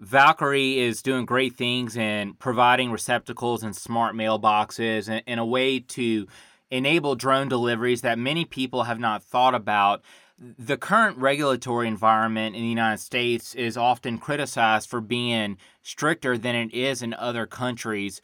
Valqari 0.00 0.76
is 0.76 1.02
doing 1.02 1.26
great 1.26 1.56
things 1.56 1.96
in 1.96 2.34
providing 2.34 2.92
receptacles 2.92 3.62
and 3.62 3.74
smart 3.74 4.14
mailboxes 4.14 5.08
and, 5.08 5.22
in 5.26 5.38
a 5.38 5.46
way 5.46 5.80
to 5.80 6.26
enable 6.70 7.16
drone 7.16 7.48
deliveries 7.48 8.02
that 8.02 8.18
many 8.18 8.44
people 8.44 8.84
have 8.84 9.00
not 9.00 9.22
thought 9.22 9.54
about 9.54 10.02
the 10.38 10.76
current 10.76 11.18
regulatory 11.18 11.88
environment 11.88 12.54
in 12.54 12.62
the 12.62 12.68
United 12.68 13.02
States 13.02 13.54
is 13.54 13.76
often 13.76 14.18
criticized 14.18 14.88
for 14.88 15.00
being 15.00 15.56
stricter 15.82 16.38
than 16.38 16.54
it 16.54 16.72
is 16.72 17.02
in 17.02 17.12
other 17.14 17.46
countries. 17.46 18.20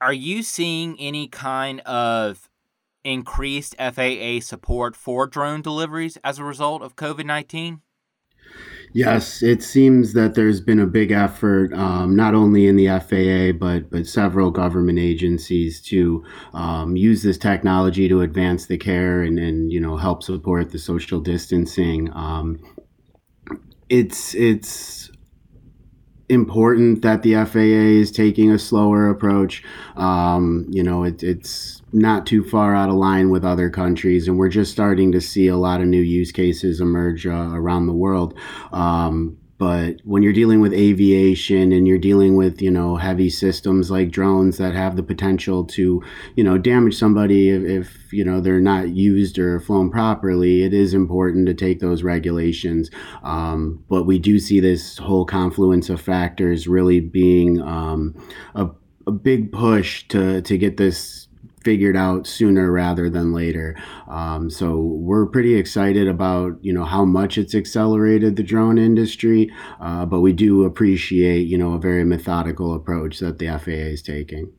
Are 0.00 0.12
you 0.12 0.42
seeing 0.42 0.98
any 0.98 1.26
kind 1.26 1.80
of 1.80 2.50
increased 3.02 3.74
FAA 3.78 4.40
support 4.40 4.94
for 4.94 5.26
drone 5.26 5.62
deliveries 5.62 6.18
as 6.22 6.38
a 6.38 6.44
result 6.44 6.82
of 6.82 6.96
COVID 6.96 7.24
19? 7.24 7.80
Yes, 8.94 9.42
it 9.42 9.62
seems 9.62 10.14
that 10.14 10.34
there's 10.34 10.60
been 10.60 10.80
a 10.80 10.86
big 10.86 11.10
effort, 11.10 11.72
um, 11.74 12.16
not 12.16 12.34
only 12.34 12.66
in 12.66 12.76
the 12.76 12.86
FAA 12.88 13.52
but 13.52 13.90
but 13.90 14.06
several 14.06 14.50
government 14.50 14.98
agencies 14.98 15.80
to 15.82 16.24
um, 16.54 16.96
use 16.96 17.22
this 17.22 17.38
technology 17.38 18.08
to 18.08 18.22
advance 18.22 18.66
the 18.66 18.78
care 18.78 19.22
and 19.22 19.38
and 19.38 19.70
you 19.72 19.80
know 19.80 19.96
help 19.96 20.22
support 20.22 20.70
the 20.70 20.78
social 20.78 21.20
distancing. 21.20 22.10
Um, 22.14 22.60
it's 23.88 24.34
it's 24.34 25.10
important 26.28 27.02
that 27.02 27.22
the 27.22 27.34
FAA 27.44 28.00
is 28.00 28.10
taking 28.12 28.50
a 28.50 28.58
slower 28.58 29.08
approach. 29.08 29.62
Um, 29.96 30.66
you 30.70 30.82
know, 30.82 31.04
it, 31.04 31.22
it's 31.22 31.77
not 31.92 32.26
too 32.26 32.44
far 32.44 32.74
out 32.74 32.88
of 32.88 32.94
line 32.94 33.30
with 33.30 33.44
other 33.44 33.70
countries, 33.70 34.28
and 34.28 34.38
we're 34.38 34.48
just 34.48 34.72
starting 34.72 35.12
to 35.12 35.20
see 35.20 35.48
a 35.48 35.56
lot 35.56 35.80
of 35.80 35.86
new 35.86 36.00
use 36.00 36.32
cases 36.32 36.80
emerge 36.80 37.26
uh, 37.26 37.50
around 37.52 37.86
the 37.86 37.92
world. 37.92 38.38
Um, 38.72 39.38
but 39.58 39.96
when 40.04 40.22
you're 40.22 40.32
dealing 40.32 40.60
with 40.60 40.72
aviation 40.72 41.72
and 41.72 41.86
you're 41.86 41.98
dealing 41.98 42.36
with 42.36 42.62
you 42.62 42.70
know 42.70 42.96
heavy 42.96 43.28
systems 43.28 43.90
like 43.90 44.10
drones 44.10 44.56
that 44.56 44.74
have 44.74 44.96
the 44.96 45.02
potential 45.02 45.64
to 45.64 46.02
you 46.36 46.44
know 46.44 46.56
damage 46.56 46.96
somebody 46.96 47.50
if, 47.50 47.64
if, 47.64 48.12
you 48.12 48.24
know 48.24 48.40
they're 48.40 48.60
not 48.60 48.90
used 48.90 49.38
or 49.38 49.60
flown 49.60 49.90
properly 49.90 50.62
it 50.62 50.72
is 50.72 50.94
important 50.94 51.46
to 51.46 51.54
take 51.54 51.80
those 51.80 52.02
regulations 52.02 52.90
um, 53.22 53.84
but 53.88 54.04
we 54.04 54.18
do 54.18 54.38
see 54.38 54.60
this 54.60 54.96
whole 54.96 55.26
confluence 55.26 55.90
of 55.90 56.00
factors 56.00 56.66
really 56.66 57.00
being 57.00 57.60
um, 57.60 58.14
a, 58.54 58.68
a 59.06 59.12
big 59.12 59.52
push 59.52 60.06
to 60.08 60.40
to 60.42 60.56
get 60.56 60.76
this 60.76 61.27
figured 61.62 61.96
out 61.96 62.26
sooner 62.26 62.70
rather 62.70 63.10
than 63.10 63.32
later. 63.32 63.76
Um, 64.08 64.50
so 64.50 64.78
we're 64.78 65.26
pretty 65.26 65.54
excited 65.56 66.08
about 66.08 66.62
you 66.62 66.72
know 66.72 66.84
how 66.84 67.04
much 67.04 67.38
it's 67.38 67.54
accelerated 67.54 68.36
the 68.36 68.42
drone 68.42 68.78
industry, 68.78 69.50
uh, 69.80 70.06
but 70.06 70.20
we 70.20 70.32
do 70.32 70.64
appreciate 70.64 71.46
you 71.46 71.58
know 71.58 71.72
a 71.72 71.78
very 71.78 72.04
methodical 72.04 72.74
approach 72.74 73.18
that 73.20 73.38
the 73.38 73.46
FAA 73.46 73.92
is 73.92 74.02
taking. 74.02 74.52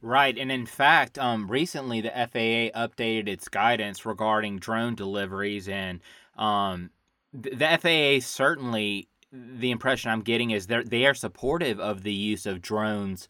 Right, 0.00 0.36
and 0.36 0.52
in 0.52 0.66
fact, 0.66 1.18
um, 1.18 1.50
recently 1.50 2.02
the 2.02 2.10
FAA 2.10 2.78
updated 2.78 3.26
its 3.26 3.48
guidance 3.48 4.04
regarding 4.04 4.58
drone 4.58 4.94
deliveries, 4.94 5.66
and 5.66 6.00
um, 6.36 6.90
the 7.32 7.78
FAA 7.80 8.24
certainly 8.24 9.08
the 9.32 9.70
impression 9.70 10.10
I'm 10.10 10.20
getting 10.20 10.50
is 10.50 10.66
they 10.66 10.82
they 10.84 11.06
are 11.06 11.14
supportive 11.14 11.80
of 11.80 12.02
the 12.02 12.12
use 12.12 12.46
of 12.46 12.62
drones 12.62 13.28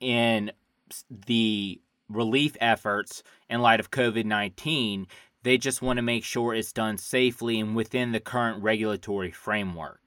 in 0.00 0.52
the 1.26 1.80
relief 2.12 2.56
efforts 2.60 3.22
in 3.48 3.60
light 3.60 3.80
of 3.80 3.90
COVID 3.90 4.24
19. 4.24 5.06
They 5.42 5.58
just 5.58 5.82
want 5.82 5.96
to 5.96 6.02
make 6.02 6.24
sure 6.24 6.54
it's 6.54 6.72
done 6.72 6.98
safely 6.98 7.58
and 7.58 7.74
within 7.74 8.12
the 8.12 8.20
current 8.20 8.62
regulatory 8.62 9.32
framework. 9.32 10.02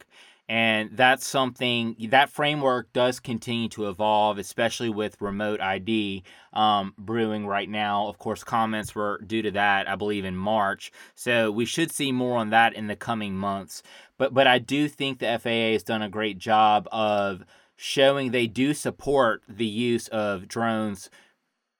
And 0.47 0.91
that's 0.93 1.25
something 1.25 1.95
that 2.09 2.29
framework 2.29 2.93
does 2.93 3.19
continue 3.19 3.67
to 3.69 3.89
evolve, 3.89 4.37
especially 4.37 4.89
with 4.89 5.19
remote 5.19 5.59
ID 5.59 6.23
um, 6.53 6.93
brewing 6.99 7.47
right 7.47 7.67
now. 7.67 8.07
Of 8.07 8.19
course, 8.19 8.43
comments 8.43 8.93
were 8.93 9.19
due 9.25 9.41
to 9.41 9.51
that, 9.51 9.89
I 9.89 9.95
believe, 9.95 10.23
in 10.23 10.35
March. 10.35 10.91
So 11.15 11.51
we 11.51 11.65
should 11.65 11.91
see 11.91 12.11
more 12.11 12.37
on 12.37 12.51
that 12.51 12.75
in 12.75 12.85
the 12.85 12.95
coming 12.95 13.35
months. 13.35 13.81
But 14.19 14.35
but 14.35 14.45
I 14.45 14.59
do 14.59 14.87
think 14.87 15.17
the 15.17 15.39
FAA 15.39 15.73
has 15.73 15.83
done 15.83 16.03
a 16.03 16.09
great 16.09 16.37
job 16.37 16.87
of 16.91 17.43
showing 17.75 18.29
they 18.29 18.47
do 18.47 18.75
support 18.75 19.41
the 19.49 19.65
use 19.65 20.07
of 20.09 20.47
drones 20.47 21.09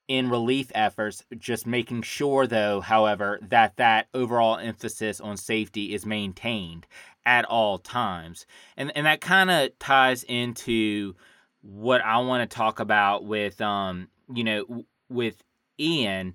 in 0.08 0.30
relief 0.30 0.70
efforts 0.74 1.24
just 1.38 1.66
making 1.66 2.02
sure 2.02 2.46
though 2.46 2.80
however 2.80 3.38
that 3.42 3.76
that 3.76 4.06
overall 4.14 4.56
emphasis 4.56 5.20
on 5.20 5.36
safety 5.36 5.94
is 5.94 6.06
maintained 6.06 6.86
at 7.24 7.44
all 7.46 7.78
times. 7.78 8.46
And 8.76 8.92
and 8.96 9.06
that 9.06 9.20
kind 9.20 9.50
of 9.50 9.76
ties 9.78 10.22
into 10.22 11.14
what 11.62 12.00
I 12.02 12.18
want 12.18 12.48
to 12.48 12.56
talk 12.56 12.78
about 12.80 13.24
with 13.24 13.60
um 13.60 14.08
you 14.32 14.44
know 14.44 14.84
with 15.08 15.42
Ian 15.78 16.34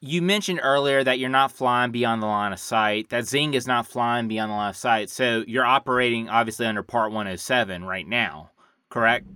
you 0.00 0.22
mentioned 0.22 0.60
earlier 0.62 1.02
that 1.02 1.18
you're 1.18 1.28
not 1.28 1.50
flying 1.50 1.90
beyond 1.90 2.22
the 2.22 2.26
line 2.26 2.52
of 2.52 2.58
sight. 2.58 3.08
That 3.08 3.26
Zing 3.26 3.54
is 3.54 3.66
not 3.66 3.86
flying 3.86 4.28
beyond 4.28 4.50
the 4.50 4.54
line 4.54 4.70
of 4.70 4.76
sight. 4.76 5.10
So 5.10 5.42
you're 5.46 5.64
operating 5.64 6.28
obviously 6.28 6.66
under 6.66 6.82
Part 6.82 7.10
107 7.10 7.84
right 7.84 8.06
now, 8.06 8.50
correct? 8.90 9.26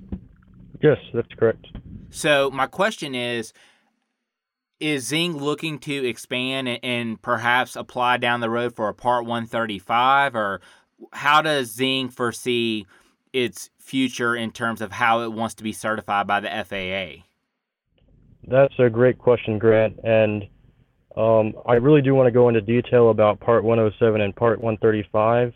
Yes, 0.83 0.99
that's 1.13 1.33
correct. 1.37 1.67
So 2.11 2.51
my 2.51 2.67
question 2.67 3.15
is 3.15 3.53
is 4.81 5.07
Zing 5.07 5.37
looking 5.37 5.79
to 5.81 6.09
expand 6.09 6.67
and, 6.67 6.81
and, 6.83 7.23
perhaps 7.23 7.77
apply 7.77 8.17
down 8.17 8.41
the 8.41 8.49
road 8.49 8.75
for 8.75 8.89
a 8.89 8.95
Part 8.95 9.27
135, 9.27 10.35
or 10.35 10.63
how 11.13 11.43
does 11.43 11.71
Zing 11.71 12.09
foresee 12.09 12.87
its 13.33 13.69
future 13.79 14.35
in 14.35 14.51
terms 14.51 14.81
of 14.81 14.93
how 14.93 15.21
it 15.21 15.33
wants 15.33 15.55
to 15.57 15.63
be 15.63 15.73
certified 15.73 16.27
by 16.27 16.41
the 16.41 16.49
FAA? 16.49 17.25
That's 18.49 18.75
a 18.79 18.89
great 18.89 19.19
question, 19.19 19.59
Grant, 19.59 20.01
and 20.03 20.45
um, 21.17 21.53
I 21.67 21.75
really 21.75 22.01
do 22.01 22.15
want 22.15 22.27
to 22.29 22.33
go 22.33 22.49
into 22.49 22.63
detail 22.63 23.11
about 23.11 23.39
Part 23.41 23.65
107 23.65 24.21
and 24.21 24.35
Part 24.35 24.61
135. 24.61 25.53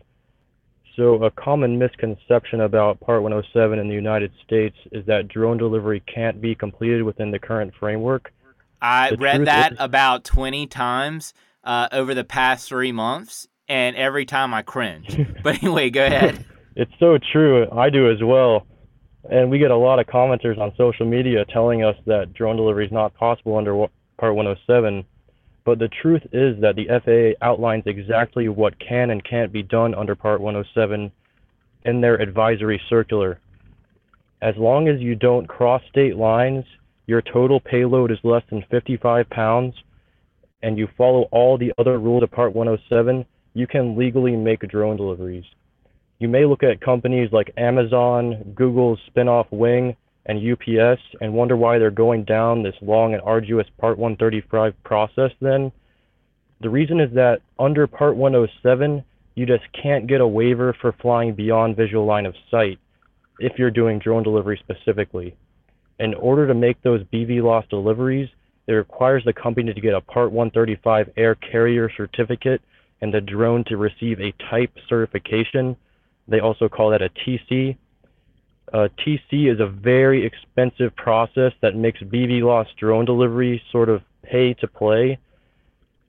So, 0.97 1.15
a 1.25 1.31
common 1.31 1.79
misconception 1.79 2.61
about 2.61 3.01
Part 3.01 3.23
107 3.23 3.79
in 3.79 3.89
the 3.89 3.95
United 3.95 4.31
States 4.45 4.77
is 4.93 5.05
that 5.07 5.27
drone 5.29 5.59
delivery 5.59 6.03
can't 6.13 6.41
be 6.41 6.55
completed 6.55 7.03
within 7.03 7.33
the 7.33 7.39
current 7.39 7.73
framework 7.81 8.33
I 8.85 9.11
the 9.11 9.17
read 9.17 9.47
that 9.47 9.73
is- 9.73 9.79
about 9.81 10.25
20 10.25 10.67
times 10.67 11.33
uh, 11.65 11.89
over 11.91 12.15
the 12.15 12.25
past 12.25 12.69
three 12.69 12.93
months, 12.93 13.49
and 13.67 13.97
every 13.97 14.27
time 14.27 14.53
I 14.53 14.63
cringe. 14.63 15.19
but 15.43 15.63
anyway, 15.63 15.91
go 15.91 16.05
ahead. 16.05 16.45
it's 16.77 16.93
so 17.01 17.19
true. 17.33 17.67
I 17.73 17.89
do 17.89 18.11
as 18.11 18.23
well. 18.23 18.67
And 19.31 19.51
we 19.51 19.59
get 19.59 19.71
a 19.71 19.77
lot 19.77 19.99
of 19.99 20.07
commenters 20.07 20.59
on 20.59 20.73
social 20.77 21.07
media 21.07 21.47
telling 21.47 21.83
us 21.83 21.97
that 22.05 22.35
drone 22.35 22.57
delivery 22.57 22.85
is 22.85 22.93
not 22.93 23.15
possible 23.15 23.57
under 23.57 23.75
Part 24.19 24.35
107. 24.35 25.05
But 25.65 25.79
the 25.79 25.89
truth 26.03 26.23
is 26.33 26.61
that 26.61 26.77
the 26.77 26.89
FAA 26.89 27.45
outlines 27.45 27.85
exactly 27.87 28.49
what 28.49 28.79
can 28.79 29.11
and 29.11 29.25
can't 29.25 29.53
be 29.53 29.63
done 29.63 29.95
under 29.95 30.15
Part 30.15 30.41
107 30.41 31.11
in 31.85 32.01
their 32.01 32.21
advisory 32.21 32.81
circular. 32.89 33.41
As 34.43 34.55
long 34.57 34.89
as 34.89 35.01
you 35.01 35.15
don't 35.15 35.49
cross 35.49 35.83
state 35.91 36.17
lines 36.17 36.65
your 37.07 37.21
total 37.21 37.61
payload 37.61 38.11
is 38.11 38.19
less 38.23 38.43
than 38.51 38.65
55 38.71 39.29
pounds, 39.31 39.75
and 40.63 40.79
you 40.79 40.89
follow 40.97 41.29
all 41.31 41.59
the 41.59 41.73
other 41.79 41.99
rules 41.99 42.23
of 42.23 42.31
Part 42.31 42.55
107, 42.55 43.27
you 43.53 43.67
can 43.67 43.97
legally 43.97 44.37
make 44.37 44.61
drone 44.61 44.97
deliveries. 44.97 45.45
You 46.19 46.29
may 46.29 46.47
look 46.47 46.63
at 46.63 46.81
companies 46.81 47.29
like 47.33 47.53
Amazon, 47.59 48.55
Google's 48.55 48.99
spinoff 49.11 49.47
Wing, 49.51 49.97
and 50.27 50.39
UPS 50.39 51.01
and 51.21 51.35
wonder 51.35 51.57
why 51.57 51.79
they're 51.79 51.91
going 51.91 52.25
down 52.25 52.63
this 52.63 52.75
long 52.81 53.13
and 53.13 53.23
arduous 53.23 53.67
Part 53.79 53.99
135 53.99 54.75
process 54.85 55.31
then. 55.41 55.71
The 56.61 56.71
reason 56.71 57.01
is 57.01 57.13
that 57.15 57.43
under 57.59 57.87
Part 57.87 58.17
107, 58.17 59.05
you 59.35 59.47
just 59.47 59.65
can't 59.81 60.07
get 60.07 60.21
a 60.21 60.27
waiver 60.27 60.75
for 60.81 60.93
flying 60.93 61.35
beyond 61.35 61.77
visual 61.77 62.07
line 62.07 62.27
of 62.27 62.35
sight 62.51 62.79
if 63.39 63.59
you're 63.59 63.71
doing 63.71 63.99
drone 63.99 64.23
delivery 64.23 64.61
specifically. 64.63 65.37
In 65.99 66.15
order 66.15 66.47
to 66.47 66.55
make 66.55 66.81
those 66.83 67.03
BVLOS 67.05 67.69
deliveries, 67.69 68.29
it 68.67 68.73
requires 68.73 69.25
the 69.25 69.33
company 69.33 69.75
to 69.75 69.81
get 69.81 69.95
a 69.95 70.01
Part 70.01 70.33
135 70.33 71.11
air 71.17 71.35
carrier 71.35 71.91
certificate 71.97 72.63
and 73.01 73.13
the 73.13 73.21
drone 73.21 73.65
to 73.65 73.77
receive 73.77 74.21
a 74.21 74.33
type 74.51 74.73
certification. 74.89 75.77
They 76.27 76.41
also 76.41 76.69
call 76.69 76.91
that 76.91 77.03
a 77.03 77.11
TC. 77.11 77.77
Uh, 78.75 78.85
a 78.85 78.89
TC 78.89 79.53
is 79.53 79.61
a 79.61 79.67
very 79.67 80.27
expensive 80.27 80.95
process 80.97 81.53
that 81.61 81.77
makes 81.77 82.01
BVLOS 82.01 82.67
drone 82.77 83.05
delivery 83.05 83.63
sort 83.71 83.89
of 83.89 84.03
pay 84.23 84.53
to 84.55 84.67
play. 84.67 85.17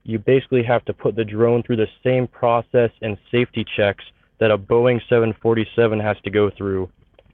You 0.04 0.18
basically 0.18 0.64
have 0.64 0.84
to 0.86 0.94
put 0.94 1.16
the 1.16 1.26
drone 1.26 1.62
through 1.62 1.76
the 1.76 1.90
same 2.04 2.28
process 2.28 2.90
and 3.02 3.18
safety 3.32 3.66
checks 3.76 4.04
that 4.40 4.52
a 4.52 4.58
Boeing 4.58 5.00
747 5.08 6.00
has 6.00 6.18
to 6.24 6.32
go 6.32 6.50
through. 6.50 6.90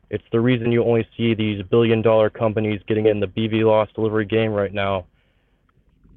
It's 0.09 0.23
the 0.33 0.39
reason 0.41 0.71
you 0.71 0.83
only 0.83 1.07
see 1.15 1.33
these 1.33 1.63
billion 1.63 2.01
dollar 2.01 2.29
companies 2.29 2.81
getting 2.85 3.05
in 3.05 3.21
the 3.21 3.27
BVLOS 3.27 3.93
delivery 3.93 4.25
game 4.25 4.51
right 4.51 4.73
now. 4.73 5.05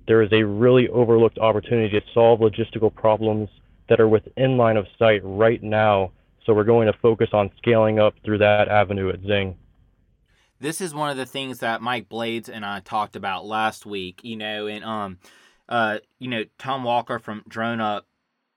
There 0.09 0.23
is 0.23 0.33
a 0.33 0.43
really 0.43 0.89
overlooked 0.89 1.39
opportunity 1.39 2.01
to 2.01 2.07
solve 2.13 2.41
logistical 2.41 2.93
problems 2.93 3.49
that 3.89 4.01
are 4.01 4.09
within 4.09 4.57
line 4.57 4.77
of 4.77 4.87
sight 4.99 5.21
right 5.23 5.63
now. 5.63 6.11
So 6.45 6.53
we're 6.53 6.65
going 6.65 6.87
to 6.87 6.99
focus 6.99 7.31
on 7.33 7.51
scaling 7.59 7.99
up 7.99 8.15
through 8.25 8.39
that 8.39 8.69
avenue 8.69 9.09
at 9.11 9.21
Zing. 9.23 9.57
This 10.61 10.81
is 10.81 10.95
one 10.95 11.11
of 11.11 11.17
the 11.17 11.27
things 11.27 11.59
that 11.59 11.83
Mike 11.83 12.09
Blades 12.09 12.49
and 12.49 12.65
I 12.65 12.81
talked 12.81 13.17
about 13.17 13.45
last 13.45 13.87
week, 13.87 14.21
you 14.23 14.37
know, 14.37 14.67
and 14.67 14.85
um 14.85 15.19
uh 15.69 15.99
you 16.19 16.29
know, 16.29 16.45
Tom 16.59 16.85
Walker 16.85 17.19
from 17.19 17.43
DroneUp 17.49 18.03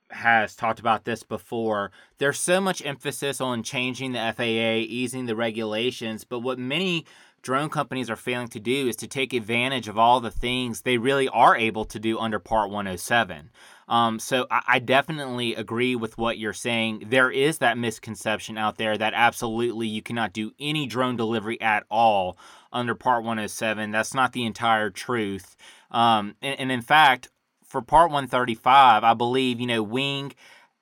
has 0.10 0.56
talked 0.56 0.80
about 0.80 1.04
this 1.04 1.23
before. 1.23 1.91
There's 2.17 2.39
so 2.39 2.62
much 2.62 2.86
emphasis 2.86 3.41
on 3.41 3.63
changing 3.63 4.13
the 4.13 4.34
FAA, 4.36 4.86
easing 4.88 5.26
the 5.26 5.36
regulations, 5.36 6.23
but 6.23 6.39
what 6.39 6.60
many 6.60 7.06
drone 7.41 7.69
companies 7.69 8.10
are 8.10 8.15
failing 8.15 8.47
to 8.50 8.60
do 8.60 8.88
is 8.88 8.95
to 8.97 9.08
take 9.08 9.34
advantage 9.34 9.88
of 9.88 9.97
all 9.97 10.19
the 10.19 10.32
things 10.32 10.82
they 10.82 10.97
really 10.97 11.28
are 11.30 11.56
able 11.56 11.86
to 11.86 12.00
do 12.00 12.19
under 12.19 12.39
Part 12.39 12.69
107. 12.69 13.52
Um, 13.88 14.19
so 14.19 14.47
I, 14.52 14.62
I, 14.67 14.80
definitely 14.80 15.56
agree 15.56 15.95
with 15.95 16.17
what 16.17 16.38
you're 16.38 16.52
saying. 16.52 17.06
There 17.08 17.32
is 17.32 17.60
that 17.60 17.78
misconception 17.78 18.58
out 18.58 18.78
there 18.78 18.97
that 18.97 19.13
absolutely 19.15 19.88
you 19.88 20.02
cannot 20.02 20.34
do 20.34 20.52
any 20.60 20.88
drone 20.88 21.15
delivery 21.15 21.60
at 21.62 21.86
all 21.89 22.38
under 22.73 22.95
Part 22.95 23.23
107. 23.23 23.91
That's 23.91 24.13
not 24.13 24.34
the 24.34 24.45
entire 24.45 24.89
truth. 24.89 25.56
Um, 25.89 26.36
and, 26.41 26.60
and 26.60 26.71
in 26.71 26.82
fact, 26.82 27.30
for 27.63 27.82
Part 27.82 28.12
135, 28.12 29.06
I 29.06 29.13
believe, 29.13 29.62
you 29.62 29.67
know, 29.67 29.84
Wing 29.84 30.34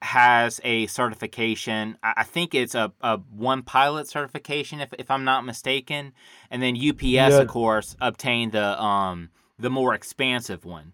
has 0.01 0.59
a 0.63 0.87
certification. 0.87 1.97
I 2.03 2.23
think 2.23 2.53
it's 2.53 2.75
a, 2.75 2.91
a 3.01 3.17
one 3.17 3.63
pilot 3.63 4.07
certification, 4.07 4.79
if, 4.79 4.93
if 4.97 5.09
I'm 5.09 5.23
not 5.23 5.45
mistaken. 5.45 6.13
And 6.51 6.61
then 6.61 6.75
UPS, 6.75 7.03
yeah. 7.03 7.29
of 7.37 7.47
course, 7.47 7.95
obtained 8.01 8.51
the 8.51 8.81
um 8.81 9.29
the 9.57 9.69
more 9.69 9.93
expansive 9.93 10.65
one. 10.65 10.93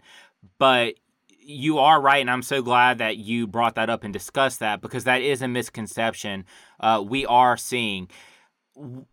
But 0.57 0.95
you 1.41 1.79
are 1.79 2.01
right, 2.01 2.21
and 2.21 2.29
I'm 2.29 2.41
so 2.41 2.61
glad 2.61 2.99
that 2.99 3.17
you 3.17 3.47
brought 3.47 3.75
that 3.75 3.89
up 3.89 4.03
and 4.03 4.13
discussed 4.13 4.59
that 4.59 4.81
because 4.81 5.03
that 5.05 5.21
is 5.21 5.41
a 5.41 5.47
misconception. 5.47 6.45
Uh, 6.79 7.03
we 7.05 7.25
are 7.25 7.57
seeing, 7.57 8.09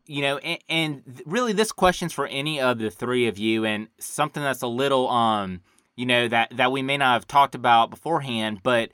you 0.07 0.23
know, 0.23 0.39
and, 0.39 0.59
and 0.69 1.23
really 1.27 1.53
this 1.53 1.73
question's 1.73 2.13
for 2.13 2.27
any 2.27 2.61
of 2.61 2.79
the 2.79 2.91
three 2.91 3.27
of 3.27 3.39
you, 3.39 3.65
and 3.65 3.89
something 3.99 4.43
that's 4.43 4.63
a 4.63 4.69
little 4.69 5.09
um 5.09 5.61
you 5.97 6.07
know 6.07 6.29
that 6.29 6.57
that 6.57 6.71
we 6.71 6.81
may 6.81 6.97
not 6.97 7.15
have 7.15 7.27
talked 7.27 7.57
about 7.57 7.91
beforehand 7.91 8.61
but 8.63 8.91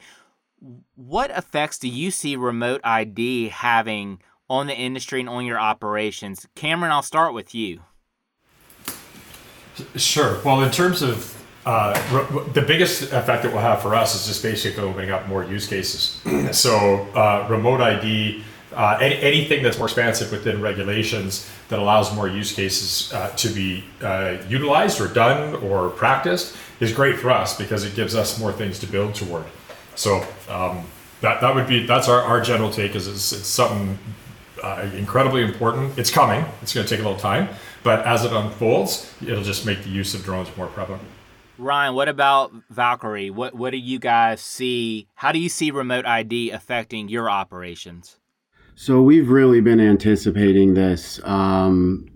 what 0.94 1.30
effects 1.32 1.78
do 1.78 1.86
you 1.86 2.10
see 2.10 2.34
remote 2.34 2.80
id 2.82 3.50
having 3.50 4.18
on 4.48 4.66
the 4.66 4.74
industry 4.74 5.20
and 5.20 5.28
on 5.28 5.44
your 5.44 5.60
operations 5.60 6.46
cameron 6.54 6.90
i'll 6.90 7.02
start 7.02 7.34
with 7.34 7.54
you 7.54 7.82
Sure. 9.96 10.40
Well, 10.44 10.62
in 10.62 10.70
terms 10.70 11.02
of 11.02 11.43
uh, 11.66 11.94
the 12.52 12.60
biggest 12.60 13.12
effect 13.12 13.42
that 13.42 13.52
will 13.52 13.60
have 13.60 13.80
for 13.80 13.94
us 13.94 14.14
is 14.14 14.26
just 14.26 14.42
basically 14.42 14.82
opening 14.82 15.10
up 15.10 15.26
more 15.28 15.44
use 15.44 15.66
cases. 15.66 16.20
so, 16.56 17.08
uh, 17.14 17.46
remote 17.48 17.80
ID, 17.80 18.44
uh, 18.74 18.98
any, 19.00 19.16
anything 19.20 19.62
that's 19.62 19.78
more 19.78 19.86
expansive 19.86 20.30
within 20.30 20.60
regulations 20.60 21.50
that 21.68 21.78
allows 21.78 22.14
more 22.14 22.28
use 22.28 22.52
cases 22.52 23.12
uh, 23.14 23.30
to 23.30 23.48
be 23.48 23.84
uh, 24.02 24.36
utilized 24.48 25.00
or 25.00 25.08
done 25.08 25.54
or 25.56 25.88
practiced 25.90 26.54
is 26.80 26.92
great 26.92 27.18
for 27.18 27.30
us 27.30 27.56
because 27.56 27.84
it 27.84 27.94
gives 27.94 28.14
us 28.14 28.38
more 28.38 28.52
things 28.52 28.78
to 28.78 28.86
build 28.86 29.14
toward. 29.14 29.44
So, 29.94 30.26
um, 30.48 30.84
that, 31.22 31.40
that 31.40 31.54
would 31.54 31.66
be 31.66 31.86
that's 31.86 32.08
our, 32.08 32.20
our 32.20 32.42
general 32.42 32.70
take 32.70 32.94
is 32.94 33.08
it's, 33.08 33.32
it's 33.32 33.46
something 33.46 33.98
uh, 34.62 34.86
incredibly 34.94 35.42
important. 35.42 35.96
It's 35.98 36.10
coming. 36.10 36.44
It's 36.60 36.74
going 36.74 36.86
to 36.86 36.90
take 36.90 37.00
a 37.00 37.08
little 37.08 37.18
time, 37.18 37.48
but 37.82 38.04
as 38.04 38.24
it 38.24 38.32
unfolds, 38.32 39.10
it'll 39.22 39.42
just 39.42 39.64
make 39.64 39.82
the 39.82 39.90
use 39.90 40.14
of 40.14 40.22
drones 40.24 40.54
more 40.58 40.66
prevalent. 40.66 41.02
Ryan, 41.58 41.94
what 41.94 42.08
about 42.08 42.52
Valqari? 42.72 43.30
What 43.30 43.54
what 43.54 43.70
do 43.70 43.78
you 43.78 43.98
guys 43.98 44.40
see? 44.40 45.08
How 45.14 45.32
do 45.32 45.38
you 45.38 45.48
see 45.48 45.70
remote 45.70 46.06
ID 46.06 46.50
affecting 46.50 47.08
your 47.08 47.30
operations? 47.30 48.18
So 48.76 49.00
we've 49.00 49.30
really 49.30 49.60
been 49.60 49.78
anticipating 49.78 50.74
this. 50.74 51.20
Um, 51.22 52.06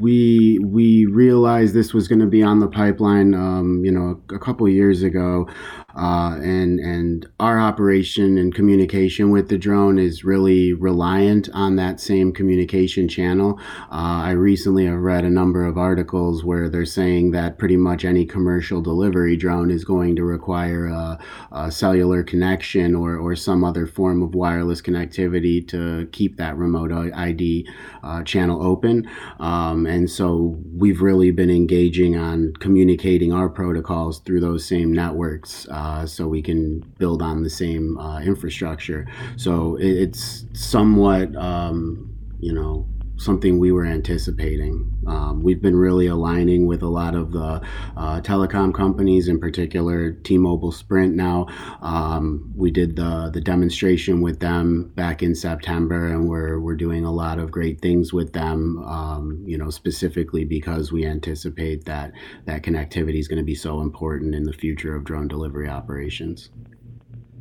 we 0.00 0.58
we 0.58 1.06
realized 1.06 1.74
this 1.74 1.94
was 1.94 2.08
going 2.08 2.18
to 2.18 2.26
be 2.26 2.42
on 2.42 2.58
the 2.58 2.66
pipeline, 2.66 3.34
um, 3.34 3.84
you 3.84 3.92
know, 3.92 4.20
a, 4.30 4.34
a 4.34 4.38
couple 4.40 4.68
years 4.68 5.04
ago, 5.04 5.48
uh, 5.96 6.38
and 6.42 6.80
and 6.80 7.26
our 7.40 7.58
operation 7.60 8.38
and 8.38 8.54
communication 8.54 9.30
with 9.30 9.48
the 9.48 9.58
drone 9.58 9.98
is 9.98 10.24
really 10.24 10.72
reliant 10.72 11.48
on 11.52 11.76
that 11.76 12.00
same 12.00 12.32
communication 12.32 13.08
channel. 13.08 13.58
Uh, 13.90 14.22
I 14.24 14.30
recently 14.32 14.86
have 14.86 14.98
read 14.98 15.24
a 15.24 15.30
number 15.30 15.64
of 15.64 15.76
articles 15.76 16.44
where 16.44 16.68
they're 16.68 16.84
saying 16.84 17.32
that 17.32 17.58
pretty 17.58 17.76
much 17.76 18.04
any 18.04 18.24
commercial 18.24 18.80
delivery 18.80 19.36
drone 19.36 19.70
is 19.70 19.84
going 19.84 20.16
to 20.16 20.24
require 20.24 20.86
a, 20.86 21.18
a 21.52 21.70
cellular 21.70 22.22
connection 22.22 22.94
or 22.94 23.16
or 23.16 23.36
some 23.36 23.64
other 23.64 23.86
form 23.86 24.22
of 24.22 24.34
wireless 24.34 24.80
connectivity 24.80 25.66
to 25.68 26.06
keep 26.12 26.36
that 26.36 26.56
remote 26.56 26.92
ID 26.92 27.68
uh, 28.02 28.22
channel 28.22 28.62
open. 28.62 29.08
Um, 29.40 29.86
and 29.86 30.10
so 30.10 30.58
we've 30.74 31.02
really 31.02 31.30
been 31.30 31.50
engaging 31.50 32.16
on 32.16 32.54
communicating 32.60 33.32
our 33.32 33.48
protocols 33.48 34.20
through 34.20 34.40
those 34.40 34.64
same 34.64 34.92
networks. 34.92 35.66
Uh, 35.70 35.81
uh, 35.82 36.06
so 36.06 36.28
we 36.28 36.40
can 36.40 36.78
build 36.98 37.20
on 37.22 37.42
the 37.42 37.50
same 37.50 37.98
uh, 37.98 38.20
infrastructure. 38.20 39.06
So 39.36 39.76
it, 39.76 39.90
it's 40.04 40.46
somewhat, 40.52 41.34
um, 41.34 42.14
you 42.38 42.52
know, 42.52 42.86
something 43.22 43.58
we 43.58 43.72
were 43.72 43.84
anticipating. 43.84 44.92
Um, 45.06 45.42
we've 45.42 45.62
been 45.62 45.76
really 45.76 46.06
aligning 46.06 46.66
with 46.66 46.82
a 46.82 46.88
lot 46.88 47.14
of 47.14 47.32
the 47.32 47.60
uh, 47.96 48.20
telecom 48.20 48.74
companies, 48.74 49.28
in 49.28 49.40
particular 49.40 50.12
T-Mobile, 50.12 50.72
Sprint. 50.72 51.14
Now, 51.14 51.46
um, 51.80 52.52
we 52.54 52.70
did 52.70 52.96
the 52.96 53.30
the 53.32 53.40
demonstration 53.40 54.20
with 54.20 54.40
them 54.40 54.92
back 54.94 55.22
in 55.22 55.34
September, 55.34 56.08
and 56.08 56.28
we're 56.28 56.60
we're 56.60 56.76
doing 56.76 57.04
a 57.04 57.12
lot 57.12 57.38
of 57.38 57.50
great 57.50 57.80
things 57.80 58.12
with 58.12 58.32
them. 58.32 58.78
Um, 58.84 59.42
you 59.46 59.58
know, 59.58 59.70
specifically 59.70 60.44
because 60.44 60.92
we 60.92 61.06
anticipate 61.06 61.84
that 61.86 62.12
that 62.44 62.62
connectivity 62.62 63.18
is 63.18 63.28
going 63.28 63.38
to 63.38 63.44
be 63.44 63.54
so 63.54 63.80
important 63.80 64.34
in 64.34 64.44
the 64.44 64.52
future 64.52 64.94
of 64.94 65.04
drone 65.04 65.28
delivery 65.28 65.68
operations. 65.68 66.50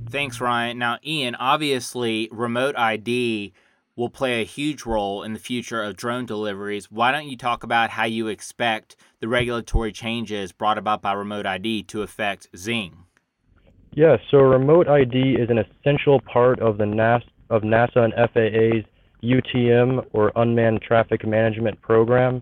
Thanks, 0.10 0.42
Ryan. 0.42 0.78
Now, 0.78 0.98
Ian, 1.06 1.36
obviously, 1.36 2.28
remote 2.32 2.76
ID 2.78 3.54
will 3.96 4.10
play 4.10 4.42
a 4.42 4.46
huge 4.46 4.86
role 4.86 5.24
in 5.24 5.34
the 5.34 5.40
future 5.40 5.84
of 5.84 5.98
drone 5.98 6.26
deliveries. 6.26 6.90
Why 6.90 7.12
don't 7.12 7.28
you 7.28 7.38
talk 7.38 7.64
about 7.64 7.92
how 7.92 8.06
you 8.06 8.28
expect 8.28 8.96
the 9.20 9.28
regulatory 9.28 9.92
changes 9.92 10.52
brought 10.52 10.78
about 10.78 11.02
by 11.02 11.14
remote 11.14 11.46
ID 11.46 11.84
to 11.84 12.02
affect 12.02 12.48
Zing? 12.56 13.06
Yeah, 13.94 14.18
so 14.30 14.38
remote 14.38 14.88
ID 14.88 15.36
is 15.38 15.50
an 15.50 15.58
essential 15.58 16.22
part 16.22 16.60
of 16.62 16.78
the 16.78 16.86
NAS 16.86 17.24
of 17.50 17.64
NASA 17.64 17.98
and 17.98 18.14
FAA's 18.14 18.86
UTM 19.22 20.06
or 20.14 20.32
Unmanned 20.36 20.82
Traffic 20.82 21.28
Management 21.28 21.82
Program, 21.82 22.42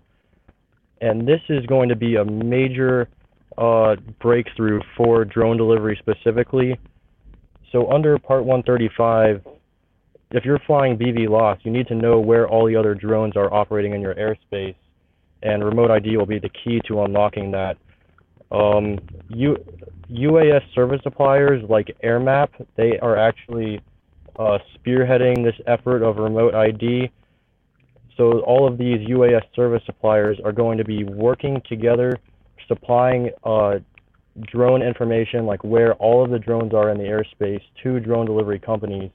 and 1.00 1.26
this 1.26 1.40
is 1.48 1.66
going 1.66 1.88
to 1.88 1.96
be 1.96 2.16
a 2.16 2.24
major 2.24 3.08
uh, 3.58 3.96
breakthrough 4.20 4.80
for 4.96 5.24
drone 5.24 5.56
delivery 5.56 5.98
specifically. 6.00 6.78
So 7.72 7.90
under 7.90 8.18
Part 8.18 8.44
135, 8.44 9.44
if 10.32 10.44
you're 10.44 10.60
flying 10.60 10.96
BVLOS, 10.96 11.58
you 11.64 11.72
need 11.72 11.88
to 11.88 11.94
know 11.94 12.20
where 12.20 12.48
all 12.48 12.66
the 12.66 12.76
other 12.76 12.94
drones 12.94 13.36
are 13.36 13.52
operating 13.52 13.94
in 13.94 14.00
your 14.00 14.14
airspace, 14.14 14.76
and 15.42 15.64
remote 15.64 15.90
ID 15.90 16.16
will 16.16 16.26
be 16.26 16.38
the 16.38 16.50
key 16.50 16.80
to 16.86 17.02
unlocking 17.02 17.50
that. 17.50 17.76
Um, 18.52 18.98
U, 19.28 19.56
UAS 20.10 20.62
service 20.74 21.00
suppliers 21.02 21.62
like 21.68 21.96
AirMap, 22.04 22.48
they 22.76 22.98
are 23.00 23.16
actually 23.16 23.80
uh, 24.38 24.58
spearheading 24.76 25.44
this 25.44 25.54
effort 25.66 26.02
of 26.02 26.16
remote 26.16 26.54
ID. 26.54 27.10
So 28.16 28.40
all 28.40 28.68
of 28.68 28.78
these 28.78 29.06
UAS 29.08 29.42
service 29.54 29.82
suppliers 29.86 30.38
are 30.44 30.52
going 30.52 30.78
to 30.78 30.84
be 30.84 31.04
working 31.04 31.60
together, 31.68 32.18
supplying 32.68 33.30
uh, 33.44 33.78
drone 34.42 34.82
information 34.82 35.44
like 35.46 35.62
where 35.64 35.94
all 35.94 36.22
of 36.22 36.30
the 36.30 36.38
drones 36.38 36.72
are 36.72 36.90
in 36.90 36.98
the 36.98 37.04
airspace 37.04 37.62
to 37.82 37.98
drone 37.98 38.26
delivery 38.26 38.58
companies 38.58 39.10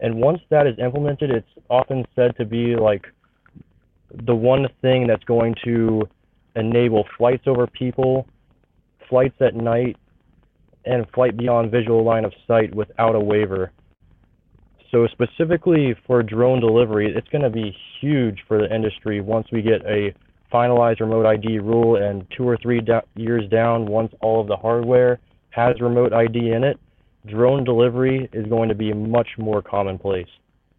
and 0.00 0.14
once 0.16 0.40
that 0.50 0.66
is 0.66 0.78
implemented, 0.78 1.30
it's 1.30 1.48
often 1.68 2.04
said 2.14 2.36
to 2.36 2.44
be 2.44 2.76
like 2.76 3.06
the 4.26 4.34
one 4.34 4.66
thing 4.80 5.06
that's 5.06 5.24
going 5.24 5.54
to 5.64 6.08
enable 6.56 7.04
flights 7.16 7.44
over 7.46 7.66
people, 7.66 8.26
flights 9.08 9.36
at 9.40 9.54
night, 9.54 9.96
and 10.84 11.06
flight 11.14 11.36
beyond 11.36 11.70
visual 11.70 12.04
line 12.04 12.24
of 12.24 12.32
sight 12.46 12.74
without 12.74 13.14
a 13.14 13.20
waiver. 13.20 13.72
So 14.90 15.06
specifically 15.08 15.94
for 16.06 16.22
drone 16.22 16.60
delivery, 16.60 17.12
it's 17.14 17.28
going 17.28 17.42
to 17.42 17.50
be 17.50 17.76
huge 18.00 18.38
for 18.48 18.58
the 18.58 18.74
industry 18.74 19.20
once 19.20 19.46
we 19.52 19.60
get 19.60 19.84
a 19.84 20.14
finalized 20.52 21.00
remote 21.00 21.26
ID 21.26 21.58
rule 21.58 21.96
and 21.96 22.26
two 22.34 22.48
or 22.48 22.56
three 22.56 22.80
da- 22.80 23.02
years 23.14 23.48
down, 23.50 23.84
once 23.84 24.12
all 24.22 24.40
of 24.40 24.46
the 24.46 24.56
hardware 24.56 25.20
has 25.50 25.78
remote 25.80 26.12
ID 26.14 26.52
in 26.52 26.64
it, 26.64 26.78
drone 27.30 27.64
delivery 27.64 28.28
is 28.32 28.46
going 28.46 28.68
to 28.68 28.74
be 28.74 28.92
much 28.92 29.28
more 29.38 29.62
commonplace. 29.62 30.28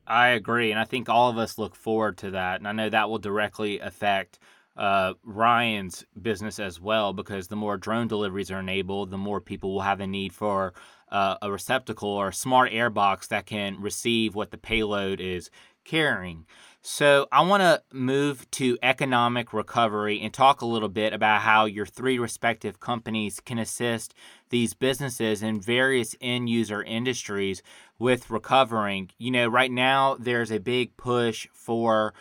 I 0.08 0.30
agree, 0.30 0.72
and 0.72 0.80
I 0.80 0.86
think 0.86 1.08
all 1.08 1.30
of 1.30 1.38
us 1.38 1.58
look 1.58 1.76
forward 1.76 2.18
to 2.20 2.32
that. 2.32 2.60
And 2.60 2.68
I 2.68 2.72
know 2.72 2.90
that 2.90 3.10
will 3.10 3.20
directly 3.20 3.80
affect 3.80 4.40
uh, 4.76 5.14
Ryan's 5.24 6.06
business 6.20 6.60
as 6.60 6.80
well, 6.80 7.14
because 7.14 7.48
the 7.48 7.56
more 7.56 7.78
drone 7.78 8.08
deliveries 8.08 8.50
are 8.50 8.60
enabled, 8.60 9.12
the 9.12 9.18
more 9.18 9.42
people 9.42 9.74
will 9.74 9.82
have 9.82 10.00
a 10.00 10.08
need 10.08 10.34
for 10.34 10.74
uh, 11.12 11.36
a 11.42 11.52
receptacle 11.52 12.10
or 12.10 12.30
a 12.30 12.34
smart 12.34 12.72
airbox 12.72 13.28
that 13.28 13.46
can 13.46 13.82
receive 13.82 14.36
what 14.36 14.52
the 14.52 14.58
payload 14.58 15.20
is 15.22 15.50
carrying. 15.90 16.46
So, 16.82 17.28
I 17.32 17.42
want 17.42 17.62
to 17.62 17.82
move 17.92 18.50
to 18.52 18.78
economic 18.82 19.52
recovery 19.52 20.22
and 20.22 20.34
talk 20.34 20.62
a 20.62 20.66
little 20.66 20.88
bit 20.88 21.12
about 21.14 21.42
how 21.42 21.66
your 21.66 21.86
three 21.86 22.18
respective 22.18 22.80
companies 22.80 23.42
can 23.42 23.60
assist 23.60 24.14
these 24.50 24.74
businesses 24.74 25.44
in 25.44 25.60
various 25.60 26.16
end 26.22 26.48
user 26.48 26.82
industries 26.84 27.62
with 27.98 28.30
recovering. 28.30 29.10
You 29.18 29.32
know, 29.32 29.48
right 29.48 29.72
now 29.72 30.16
there's 30.20 30.52
a 30.52 30.60
big 30.60 30.96
push 30.96 31.48
for 31.54 32.14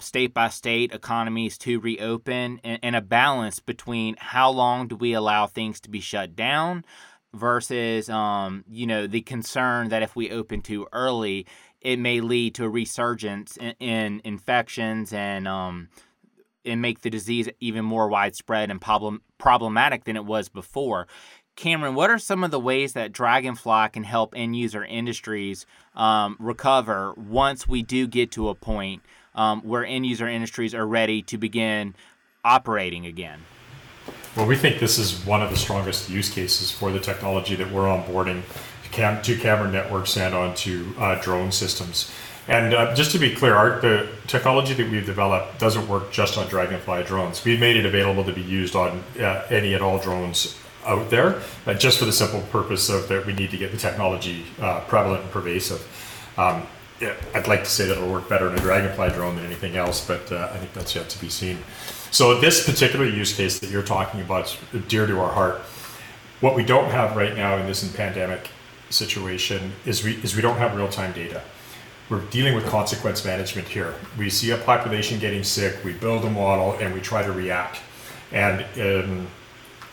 state 0.00 0.34
by 0.34 0.48
state 0.48 0.92
economies 0.92 1.56
to 1.58 1.80
reopen 1.80 2.60
and, 2.62 2.78
and 2.82 2.96
a 2.96 3.00
balance 3.00 3.60
between 3.60 4.16
how 4.18 4.50
long 4.50 4.88
do 4.88 4.96
we 4.96 5.12
allow 5.12 5.46
things 5.46 5.80
to 5.80 5.90
be 5.90 6.00
shut 6.00 6.36
down 6.36 6.84
versus 7.36 8.08
um, 8.08 8.64
you 8.68 8.86
know 8.86 9.06
the 9.06 9.20
concern 9.20 9.88
that 9.88 10.02
if 10.02 10.16
we 10.16 10.30
open 10.30 10.62
too 10.62 10.86
early 10.92 11.46
it 11.86 12.00
may 12.00 12.20
lead 12.20 12.52
to 12.56 12.64
a 12.64 12.68
resurgence 12.68 13.56
in, 13.58 13.72
in 13.78 14.20
infections 14.24 15.12
and 15.12 15.46
um, 15.46 15.88
and 16.64 16.82
make 16.82 17.02
the 17.02 17.10
disease 17.10 17.48
even 17.60 17.84
more 17.84 18.08
widespread 18.08 18.72
and 18.72 18.80
problem 18.80 19.22
problematic 19.38 20.02
than 20.02 20.16
it 20.16 20.24
was 20.24 20.48
before. 20.48 21.06
Cameron, 21.54 21.94
what 21.94 22.10
are 22.10 22.18
some 22.18 22.42
of 22.42 22.50
the 22.50 22.58
ways 22.58 22.94
that 22.94 23.12
Draganfly 23.12 23.92
can 23.92 24.02
help 24.02 24.34
end 24.36 24.56
user 24.56 24.84
industries 24.84 25.64
um, 25.94 26.36
recover 26.40 27.14
once 27.16 27.68
we 27.68 27.82
do 27.82 28.08
get 28.08 28.32
to 28.32 28.48
a 28.48 28.54
point 28.54 29.02
um, 29.36 29.62
where 29.62 29.86
end 29.86 30.06
user 30.06 30.26
industries 30.26 30.74
are 30.74 30.86
ready 30.86 31.22
to 31.22 31.38
begin 31.38 31.94
operating 32.44 33.06
again? 33.06 33.38
Well, 34.36 34.46
we 34.46 34.56
think 34.56 34.80
this 34.80 34.98
is 34.98 35.24
one 35.24 35.40
of 35.40 35.50
the 35.50 35.56
strongest 35.56 36.10
use 36.10 36.30
cases 36.30 36.72
for 36.72 36.90
the 36.90 37.00
technology 37.00 37.54
that 37.54 37.70
we're 37.70 37.84
onboarding 37.84 38.42
cam- 38.96 39.22
to 39.22 39.36
camera 39.36 39.70
networks 39.70 40.16
and 40.16 40.34
onto 40.34 40.92
uh, 40.98 41.20
drone 41.20 41.52
systems. 41.52 42.10
And 42.48 42.74
uh, 42.74 42.94
just 42.94 43.10
to 43.10 43.18
be 43.18 43.34
clear, 43.34 43.54
our, 43.54 43.80
the 43.80 44.08
technology 44.26 44.72
that 44.74 44.90
we've 44.90 45.04
developed 45.04 45.58
doesn't 45.58 45.88
work 45.88 46.12
just 46.12 46.38
on 46.38 46.46
Draganfly 46.46 47.06
drones. 47.06 47.44
We've 47.44 47.60
made 47.60 47.76
it 47.76 47.84
available 47.84 48.24
to 48.24 48.32
be 48.32 48.42
used 48.42 48.76
on 48.76 49.02
uh, 49.18 49.46
any 49.50 49.74
and 49.74 49.82
all 49.82 49.98
drones 49.98 50.56
out 50.84 51.10
there, 51.10 51.42
uh, 51.66 51.74
just 51.74 51.98
for 51.98 52.04
the 52.04 52.12
simple 52.12 52.40
purpose 52.52 52.88
of 52.88 53.08
that 53.08 53.26
we 53.26 53.32
need 53.32 53.50
to 53.50 53.56
get 53.56 53.72
the 53.72 53.76
technology 53.76 54.44
uh, 54.60 54.80
prevalent 54.82 55.22
and 55.22 55.32
pervasive. 55.32 55.82
Um, 56.38 56.62
yeah, 57.00 57.14
I'd 57.34 57.48
like 57.48 57.64
to 57.64 57.70
say 57.70 57.86
that 57.88 57.96
it'll 57.98 58.10
work 58.10 58.28
better 58.28 58.48
in 58.48 58.54
a 58.54 58.58
Draganfly 58.58 59.14
drone 59.14 59.34
than 59.36 59.44
anything 59.44 59.76
else, 59.76 60.06
but 60.06 60.30
uh, 60.30 60.48
I 60.52 60.58
think 60.58 60.72
that's 60.72 60.94
yet 60.94 61.08
to 61.10 61.20
be 61.20 61.28
seen. 61.28 61.58
So 62.12 62.40
this 62.40 62.64
particular 62.64 63.04
use 63.04 63.36
case 63.36 63.58
that 63.58 63.70
you're 63.70 63.82
talking 63.82 64.20
about 64.20 64.56
is 64.72 64.84
dear 64.84 65.06
to 65.06 65.20
our 65.20 65.32
heart. 65.32 65.56
What 66.40 66.54
we 66.54 66.64
don't 66.64 66.90
have 66.90 67.16
right 67.16 67.36
now 67.36 67.56
in 67.56 67.66
this 67.66 67.84
pandemic 67.92 68.50
situation 68.90 69.72
is 69.84 70.04
we 70.04 70.14
is 70.16 70.36
we 70.36 70.42
don't 70.42 70.58
have 70.58 70.76
real 70.76 70.88
time 70.88 71.12
data. 71.12 71.42
We're 72.08 72.24
dealing 72.26 72.54
with 72.54 72.66
consequence 72.66 73.24
management 73.24 73.66
here. 73.66 73.94
We 74.16 74.30
see 74.30 74.52
a 74.52 74.56
population 74.58 75.18
getting 75.18 75.42
sick, 75.42 75.84
we 75.84 75.92
build 75.92 76.24
a 76.24 76.30
model, 76.30 76.72
and 76.78 76.94
we 76.94 77.00
try 77.00 77.24
to 77.24 77.32
react. 77.32 77.80
And 78.30 78.64
um, 78.80 79.26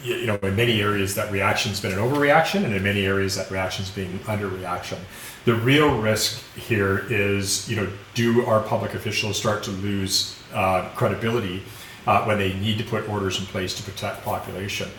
you 0.03 0.25
know, 0.27 0.36
in 0.43 0.56
many 0.56 0.82
areas 0.82 1.15
that 1.15 1.32
reaction's 1.32 1.79
been 1.79 1.93
an 1.93 1.99
overreaction, 1.99 2.65
and 2.65 2.73
in 2.73 2.84
many 2.84 3.06
areas 3.06 3.36
that 3.36 3.49
reaction's 3.49 3.89
being 3.89 4.19
underreaction. 4.19 4.97
The 5.45 5.56
real 5.56 5.99
risk 5.99 6.43
here 6.56 7.06
is, 7.10 7.69
you 7.69 7.75
know, 7.75 7.88
do 8.13 8.45
our 8.45 8.62
public 8.62 8.93
officials 8.93 9.38
start 9.38 9.63
to 9.63 9.71
lose 9.71 10.41
uh, 10.53 10.89
credibility 10.95 11.63
uh, 12.06 12.23
when 12.25 12.38
they 12.38 12.53
need 12.53 12.77
to 12.77 12.84
put 12.84 13.08
orders 13.10 13.39
in 13.39 13.45
place 13.45 13.73
to 13.75 13.84
protect 13.84 14.23
population? 14.23 14.89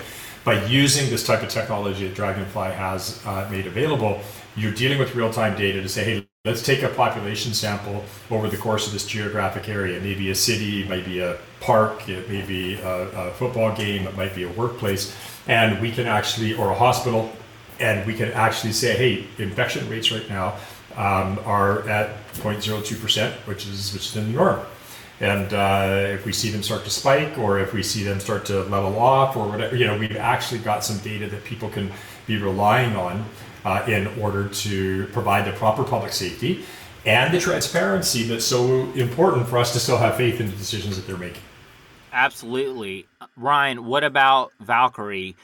By 0.44 0.62
using 0.66 1.08
this 1.08 1.26
type 1.26 1.42
of 1.42 1.48
technology 1.48 2.06
that 2.06 2.14
Draganfly 2.14 2.74
has 2.74 3.24
uh, 3.24 3.48
made 3.50 3.66
available, 3.66 4.20
you're 4.56 4.74
dealing 4.74 4.98
with 4.98 5.14
real-time 5.14 5.56
data 5.56 5.80
to 5.80 5.88
say, 5.88 6.04
hey, 6.04 6.28
let's 6.44 6.60
take 6.60 6.82
a 6.82 6.90
population 6.90 7.54
sample 7.54 8.04
over 8.30 8.48
the 8.48 8.58
course 8.58 8.86
of 8.86 8.92
this 8.92 9.06
geographic 9.06 9.70
area. 9.70 9.98
Maybe 10.00 10.28
a 10.28 10.34
city, 10.34 10.86
maybe 10.86 11.20
a 11.20 11.38
park, 11.60 12.10
it 12.10 12.28
may 12.28 12.42
be 12.42 12.74
a, 12.74 13.08
a 13.08 13.30
football 13.32 13.74
game, 13.74 14.06
it 14.06 14.14
might 14.18 14.34
be 14.34 14.42
a 14.42 14.50
workplace, 14.50 15.16
and 15.46 15.80
we 15.80 15.90
can 15.90 16.06
actually, 16.06 16.52
or 16.54 16.70
a 16.70 16.74
hospital, 16.74 17.32
and 17.80 18.06
we 18.06 18.12
can 18.12 18.30
actually 18.32 18.72
say, 18.72 18.94
hey, 18.96 19.26
infection 19.42 19.88
rates 19.88 20.12
right 20.12 20.28
now 20.28 20.58
um, 20.96 21.38
are 21.46 21.88
at 21.88 22.10
0.02%, 22.34 23.32
which 23.46 23.66
is 23.66 23.94
which 23.94 24.06
is 24.08 24.16
in 24.16 24.26
the 24.26 24.38
norm. 24.38 24.60
And 25.20 25.52
uh, 25.54 26.06
if 26.08 26.26
we 26.26 26.32
see 26.32 26.50
them 26.50 26.62
start 26.62 26.84
to 26.84 26.90
spike, 26.90 27.38
or 27.38 27.60
if 27.60 27.72
we 27.72 27.82
see 27.82 28.02
them 28.02 28.18
start 28.18 28.44
to 28.46 28.64
level 28.64 28.98
off, 28.98 29.36
or 29.36 29.48
whatever, 29.48 29.76
you 29.76 29.86
know, 29.86 29.96
we've 29.96 30.16
actually 30.16 30.60
got 30.60 30.84
some 30.84 30.98
data 30.98 31.28
that 31.28 31.44
people 31.44 31.68
can 31.68 31.92
be 32.26 32.36
relying 32.36 32.96
on 32.96 33.24
uh, 33.64 33.84
in 33.86 34.06
order 34.20 34.48
to 34.48 35.06
provide 35.08 35.44
the 35.46 35.52
proper 35.52 35.84
public 35.84 36.12
safety 36.12 36.64
and 37.06 37.32
the 37.34 37.38
transparency 37.38 38.22
that's 38.24 38.44
so 38.44 38.90
important 38.92 39.46
for 39.46 39.58
us 39.58 39.72
to 39.72 39.80
still 39.80 39.98
have 39.98 40.16
faith 40.16 40.40
in 40.40 40.46
the 40.46 40.56
decisions 40.56 40.96
that 40.96 41.06
they're 41.06 41.16
making. 41.16 41.42
Absolutely. 42.12 43.06
Ryan, 43.36 43.84
what 43.84 44.04
about 44.04 44.52
Valqari? 44.62 45.34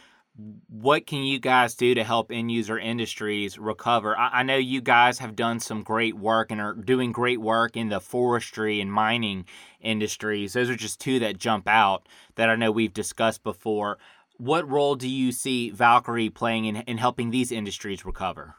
What 0.68 1.06
can 1.06 1.24
you 1.24 1.38
guys 1.38 1.74
do 1.74 1.94
to 1.94 2.04
help 2.04 2.30
end 2.30 2.50
user 2.50 2.78
industries 2.78 3.58
recover? 3.58 4.16
I, 4.16 4.40
I 4.40 4.42
know 4.42 4.56
you 4.56 4.80
guys 4.80 5.18
have 5.18 5.36
done 5.36 5.60
some 5.60 5.82
great 5.82 6.16
work 6.16 6.50
and 6.50 6.60
are 6.60 6.74
doing 6.74 7.12
great 7.12 7.40
work 7.40 7.76
in 7.76 7.88
the 7.88 8.00
forestry 8.00 8.80
and 8.80 8.92
mining 8.92 9.46
industries. 9.80 10.52
Those 10.52 10.70
are 10.70 10.76
just 10.76 11.00
two 11.00 11.18
that 11.18 11.38
jump 11.38 11.68
out 11.68 12.06
that 12.36 12.48
I 12.48 12.56
know 12.56 12.70
we've 12.70 12.94
discussed 12.94 13.42
before 13.42 13.98
what 14.40 14.66
role 14.70 14.94
do 14.94 15.06
you 15.06 15.32
see 15.32 15.70
Valqari 15.70 16.32
playing 16.32 16.64
in, 16.64 16.76
in 16.76 16.96
helping 16.96 17.30
these 17.30 17.52
industries 17.52 18.06
recover? 18.06 18.56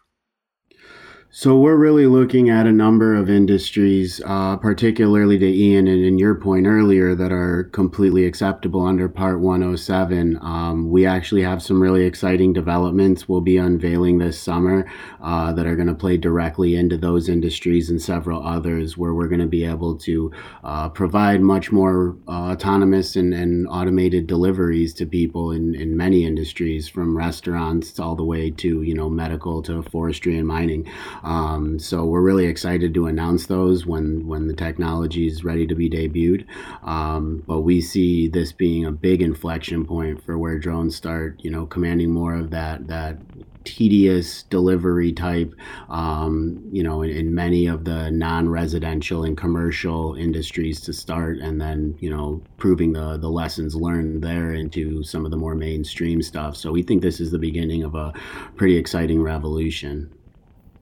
So 1.34 1.58
we're 1.58 1.78
really 1.78 2.08
looking 2.08 2.50
at 2.50 2.68
a 2.68 2.74
number 2.74 3.16
of 3.16 3.30
industries, 3.30 4.20
uh, 4.26 4.58
particularly 4.58 5.40
to 5.40 5.48
Ian 5.48 5.88
and 5.88 6.04
in 6.04 6.20
your 6.20 6.36
point 6.36 6.68
earlier, 6.68 7.16
that 7.16 7.32
are 7.32 7.70
completely 7.72 8.26
acceptable 8.26 8.82
under 8.82 9.08
Part 9.08 9.40
107. 9.40 10.38
Um, 10.42 10.90
we 10.90 11.06
actually 11.06 11.44
have 11.44 11.64
some 11.64 11.82
really 11.82 12.04
exciting 12.04 12.52
developments 12.52 13.30
we'll 13.30 13.40
be 13.40 13.56
unveiling 13.56 14.18
this 14.18 14.38
summer 14.38 14.86
uh, 15.22 15.54
that 15.54 15.66
are 15.66 15.78
going 15.78 15.88
to 15.88 15.96
play 15.96 16.18
directly 16.18 16.76
into 16.76 16.98
those 16.98 17.30
industries 17.30 17.90
and 17.90 18.02
several 18.02 18.46
others, 18.46 18.98
where 18.98 19.14
we're 19.14 19.30
going 19.30 19.40
to 19.40 19.48
be 19.48 19.64
able 19.64 19.96
to 20.00 20.34
uh, 20.66 20.90
provide 20.90 21.40
much 21.40 21.72
more 21.72 22.18
uh, 22.28 22.52
autonomous 22.52 23.16
and, 23.16 23.34
and 23.34 23.70
automated 23.70 24.28
deliveries 24.28 24.94
to 24.96 25.06
people 25.06 25.54
in, 25.54 25.76
in 25.76 25.96
many 25.96 26.26
industries, 26.26 26.90
from 26.90 27.16
restaurants 27.16 28.02
all 28.02 28.18
the 28.18 28.26
way 28.26 28.52
to 28.52 28.82
you 28.82 28.94
know 28.94 29.10
medical 29.10 29.62
to 29.62 29.82
forestry 29.84 30.38
and 30.38 30.46
mining. 30.46 30.86
Um, 31.24 31.80
so 31.80 32.06
we're 32.06 32.22
really 32.22 32.46
excited 32.46 32.94
to 32.94 33.08
announce 33.08 33.46
those 33.46 33.86
when 33.86 34.28
when 34.28 34.48
the 34.48 34.54
technology 34.54 35.28
is 35.28 35.44
ready 35.44 35.68
to 35.68 35.76
be 35.76 35.90
debuted. 35.90 36.46
Um, 36.84 37.44
but 37.48 37.62
we 37.62 37.82
see 37.82 38.28
this 38.28 38.52
being 38.52 38.86
a 38.86 38.92
big 38.92 39.22
inflection 39.22 39.86
point 39.86 40.24
for 40.24 40.38
where 40.38 40.58
drones 40.60 40.96
start, 40.96 41.40
you 41.44 41.52
know, 41.52 41.66
commanding 41.66 42.12
more 42.12 42.36
of 42.36 42.52
that 42.52 42.88
that 42.88 43.18
tedious 43.64 44.44
delivery 44.44 45.14
type, 45.14 45.54
um, 45.90 46.68
you 46.72 46.82
know, 46.82 47.04
in, 47.04 47.12
in, 47.12 47.36
many 47.36 47.68
of 47.68 47.86
the 47.86 48.10
non-residential 48.10 49.24
and 49.24 49.38
commercial 49.38 50.16
industries 50.16 50.82
to 50.82 50.92
start, 50.92 51.38
and 51.38 51.62
then 51.62 51.96
you 52.00 52.10
know, 52.10 52.42
proving 52.58 52.94
the 52.94 53.18
the 53.18 53.30
lessons 53.30 53.76
learned 53.76 54.24
there 54.24 54.54
into 54.54 55.04
some 55.04 55.26
of 55.26 55.32
the 55.32 55.38
more 55.38 55.56
mainstream 55.56 56.22
stuff. 56.22 56.56
So 56.56 56.72
we 56.72 56.84
think 56.84 57.02
this 57.02 57.20
is 57.20 57.32
the 57.32 57.40
beginning 57.40 57.84
of 57.84 57.96
a 57.96 58.14
pretty 58.56 58.78
exciting 58.78 59.22
revolution 59.22 60.10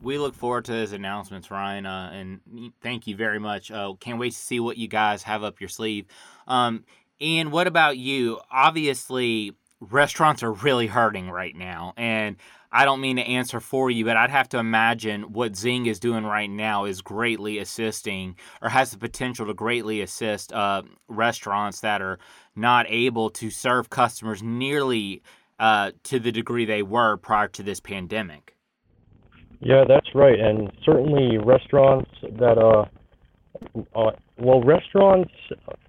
we 0.02 0.18
look 0.18 0.36
forward 0.36 0.66
to 0.66 0.72
those 0.72 0.94
announcements, 0.94 1.52
Ryan, 1.52 1.86
uh, 1.86 2.12
and 2.14 2.72
thank 2.82 3.08
you 3.08 3.16
very 3.16 3.40
much. 3.40 3.72
Uh, 3.72 3.94
can't 4.00 4.20
wait 4.20 4.32
to 4.32 4.38
see 4.38 4.60
what 4.60 4.78
you 4.78 4.88
guys 4.88 5.24
have 5.24 5.44
up 5.44 5.60
your 5.60 5.70
sleeve. 5.70 6.06
Um, 6.48 6.86
and 7.22 7.52
what 7.52 7.68
about 7.68 7.98
you? 7.98 8.40
Obviously, 8.52 9.54
restaurants 9.80 10.44
are 10.44 10.52
really 10.52 10.88
hurting 10.88 11.30
right 11.30 11.56
now, 11.56 11.94
and 11.98 12.38
I 12.72 12.86
don't 12.86 13.02
mean 13.02 13.16
to 13.16 13.24
answer 13.24 13.60
for 13.60 13.90
you, 13.90 14.06
but 14.06 14.16
I'd 14.16 14.30
have 14.30 14.50
to 14.50 14.60
imagine 14.60 15.34
what 15.34 15.56
Zing 15.56 15.88
is 15.88 16.00
doing 16.00 16.24
right 16.24 16.50
now 16.50 16.86
is 16.86 17.02
greatly 17.02 17.58
assisting, 17.58 18.36
or 18.62 18.70
has 18.70 18.92
the 18.92 18.98
potential 18.98 19.48
to 19.48 19.54
greatly 19.54 20.02
assist 20.02 20.54
uh, 20.54 20.84
restaurants 21.08 21.82
that 21.82 22.02
are 22.02 22.20
not 22.56 22.86
able 22.88 23.32
to 23.32 23.50
serve 23.50 23.90
customers 23.90 24.44
nearly 24.44 25.24
uh, 25.60 25.92
to 26.04 26.20
the 26.20 26.32
degree 26.32 26.66
they 26.66 26.84
were 26.84 27.18
prior 27.18 27.48
to 27.50 27.64
this 27.64 27.80
pandemic. 27.80 28.56
Yeah, 29.62 29.84
that's 29.88 30.08
right, 30.16 30.40
and 30.40 30.72
certainly 30.86 31.38
restaurants 31.38 32.10
that 32.40 32.58
uh, 32.58 32.86
uh 33.96 34.12
well, 34.38 34.62
restaurants, 34.62 35.32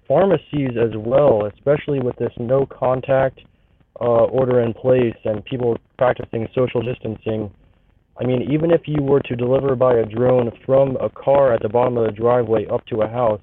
pharmacies 0.07 0.71
as 0.77 0.91
well, 0.97 1.45
especially 1.45 2.01
with 2.01 2.17
this 2.17 2.33
no 2.37 2.65
contact 2.65 3.39
uh, 4.01 4.25
order 4.25 4.61
in 4.61 4.73
place 4.73 5.15
and 5.23 5.43
people 5.45 5.77
practicing 5.97 6.47
social 6.53 6.81
distancing. 6.81 7.49
I 8.19 8.25
mean, 8.25 8.51
even 8.51 8.71
if 8.71 8.81
you 8.85 9.01
were 9.01 9.21
to 9.21 9.35
deliver 9.35 9.75
by 9.75 9.95
a 9.95 10.05
drone 10.05 10.51
from 10.65 10.97
a 10.97 11.09
car 11.09 11.53
at 11.53 11.61
the 11.61 11.69
bottom 11.69 11.97
of 11.97 12.05
the 12.05 12.11
driveway 12.11 12.67
up 12.67 12.85
to 12.87 13.01
a 13.01 13.07
house, 13.07 13.41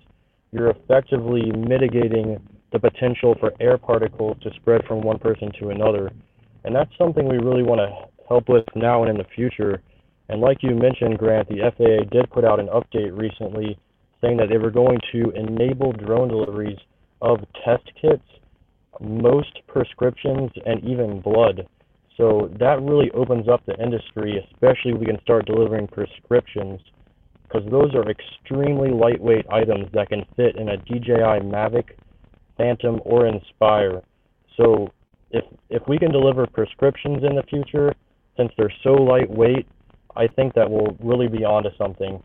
you're 0.53 0.71
effectively 0.71 1.51
mitigating 1.53 2.39
the 2.73 2.79
potential 2.79 3.35
for 3.41 3.53
air 3.61 3.79
particles 3.79 4.37
to 4.43 4.51
spread 4.57 4.85
from 4.87 5.01
one 5.01 5.19
person 5.19 5.51
to 5.61 5.71
another. 5.71 6.11
And 6.65 6.75
that's 6.75 6.91
something 6.99 7.27
we 7.27 7.39
really 7.39 7.63
want 7.63 7.81
to 7.81 8.27
help 8.29 8.49
with 8.49 8.65
now 8.75 9.03
and 9.03 9.11
in 9.11 9.17
the 9.17 9.27
future. 9.35 9.83
And 10.29 10.41
like 10.41 10.59
you 10.63 10.75
mentioned, 10.75 11.19
Grant, 11.19 11.49
the 11.49 11.71
FAA 11.77 12.09
did 12.11 12.31
put 12.31 12.45
out 12.45 12.61
an 12.61 12.69
update 12.69 13.17
recently 13.17 13.79
saying 14.21 14.37
that 14.39 14.49
they 14.49 14.59
were 14.59 14.71
going 14.71 14.99
to 15.13 15.31
enable 15.31 15.93
drone 15.93 16.29
deliveries 16.29 16.79
of 17.23 17.39
test 17.65 17.85
kits, 18.01 18.23
most 19.01 19.61
prescriptions, 19.67 20.51
and 20.67 20.85
even 20.85 21.21
blood. 21.21 21.67
So 22.17 22.51
that 22.59 22.83
really 22.83 23.11
opens 23.13 23.49
up 23.49 23.65
the 23.65 23.81
industry, 23.81 24.45
especially 24.53 24.93
if 24.93 24.99
we 24.99 25.07
can 25.07 25.21
start 25.23 25.47
delivering 25.47 25.87
prescriptions, 25.87 26.81
because 27.45 27.63
those 27.71 27.95
are 27.95 28.11
extremely 28.11 28.91
lightweight 28.91 29.47
items 29.51 29.87
that 29.95 30.09
can 30.09 30.25
fit 30.37 30.57
in 30.57 30.69
a 30.69 30.77
DJI 30.77 31.41
Mavic, 31.47 31.91
Phantom, 32.57 33.01
or 33.05 33.27
Inspire. 33.27 34.03
So 34.57 34.93
if 35.31 35.45
if 35.71 35.83
we 35.87 35.99
can 35.99 36.11
deliver 36.11 36.47
prescriptions 36.47 37.23
in 37.23 37.37
the 37.37 37.45
future, 37.45 37.95
since 38.37 38.51
they're 38.59 38.73
so 38.83 38.95
lightweight 38.95 39.67
I 40.19 40.27
think 40.27 40.55
that 40.55 40.69
we'll 40.69 40.97
really 40.99 41.29
be 41.29 41.45
onto 41.45 41.71
something. 41.79 42.21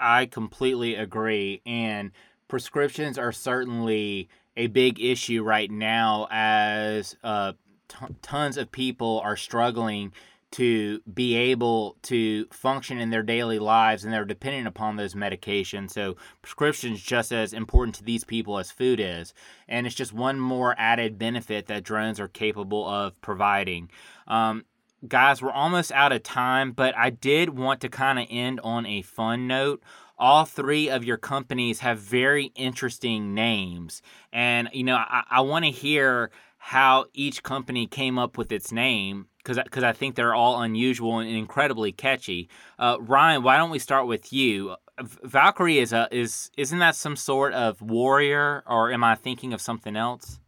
I 0.00 0.24
completely 0.24 0.94
agree. 0.94 1.60
And 1.66 2.12
prescriptions 2.48 3.18
are 3.18 3.30
certainly 3.30 4.30
a 4.56 4.68
big 4.68 5.00
issue 5.00 5.42
right 5.42 5.70
now 5.70 6.26
as 6.30 7.16
uh, 7.22 7.52
t- 7.88 8.06
tons 8.22 8.56
of 8.56 8.72
people 8.72 9.20
are 9.22 9.36
struggling 9.36 10.12
to 10.52 11.00
be 11.12 11.34
able 11.34 11.96
to 12.02 12.46
function 12.46 12.98
in 12.98 13.10
their 13.10 13.24
daily 13.24 13.58
lives 13.58 14.04
and 14.04 14.12
they're 14.12 14.24
dependent 14.24 14.68
upon 14.68 14.96
those 14.96 15.14
medications. 15.14 15.90
So 15.90 16.16
prescriptions 16.42 17.02
just 17.02 17.32
as 17.32 17.52
important 17.52 17.96
to 17.96 18.04
these 18.04 18.24
people 18.24 18.58
as 18.58 18.70
food 18.70 19.00
is. 19.00 19.34
And 19.68 19.84
it's 19.84 19.96
just 19.96 20.12
one 20.12 20.38
more 20.38 20.74
added 20.78 21.18
benefit 21.18 21.66
that 21.66 21.82
drones 21.82 22.20
are 22.20 22.28
capable 22.28 22.88
of 22.88 23.20
providing. 23.20 23.90
Um, 24.26 24.64
guys, 25.08 25.42
we're 25.42 25.50
almost 25.50 25.92
out 25.92 26.12
of 26.12 26.22
time, 26.22 26.72
but 26.72 26.96
I 26.96 27.10
did 27.10 27.50
want 27.50 27.80
to 27.82 27.88
kind 27.88 28.18
of 28.18 28.26
end 28.30 28.60
on 28.62 28.86
a 28.86 29.02
fun 29.02 29.46
note. 29.46 29.82
All 30.18 30.44
three 30.44 30.88
of 30.88 31.04
your 31.04 31.16
companies 31.16 31.80
have 31.80 31.98
very 31.98 32.52
interesting 32.54 33.34
names. 33.34 34.00
And, 34.32 34.68
you 34.72 34.84
know, 34.84 34.96
I, 34.96 35.24
I 35.30 35.40
want 35.40 35.64
to 35.64 35.70
hear 35.70 36.30
how 36.58 37.06
each 37.12 37.42
company 37.42 37.86
came 37.86 38.18
up 38.18 38.38
with 38.38 38.50
its 38.52 38.72
name. 38.72 39.26
because 39.44 39.84
I 39.84 39.92
think 39.92 40.14
they're 40.14 40.34
all 40.34 40.62
unusual 40.62 41.18
and 41.18 41.28
incredibly 41.28 41.92
catchy. 41.92 42.48
Uh, 42.78 42.96
Ryan, 43.00 43.42
why 43.42 43.58
don't 43.58 43.70
we 43.70 43.78
start 43.78 44.06
with 44.06 44.32
you? 44.32 44.76
Valkyrie 45.22 45.78
is 45.78 45.92
a 45.92 46.08
is 46.12 46.50
isn't 46.56 46.78
that 46.78 46.94
some 46.94 47.16
sort 47.16 47.52
of 47.52 47.82
warrior, 47.82 48.62
or 48.66 48.92
am 48.92 49.02
I 49.02 49.16
thinking 49.16 49.52
of 49.52 49.60
something 49.60 49.96
else? 49.96 50.38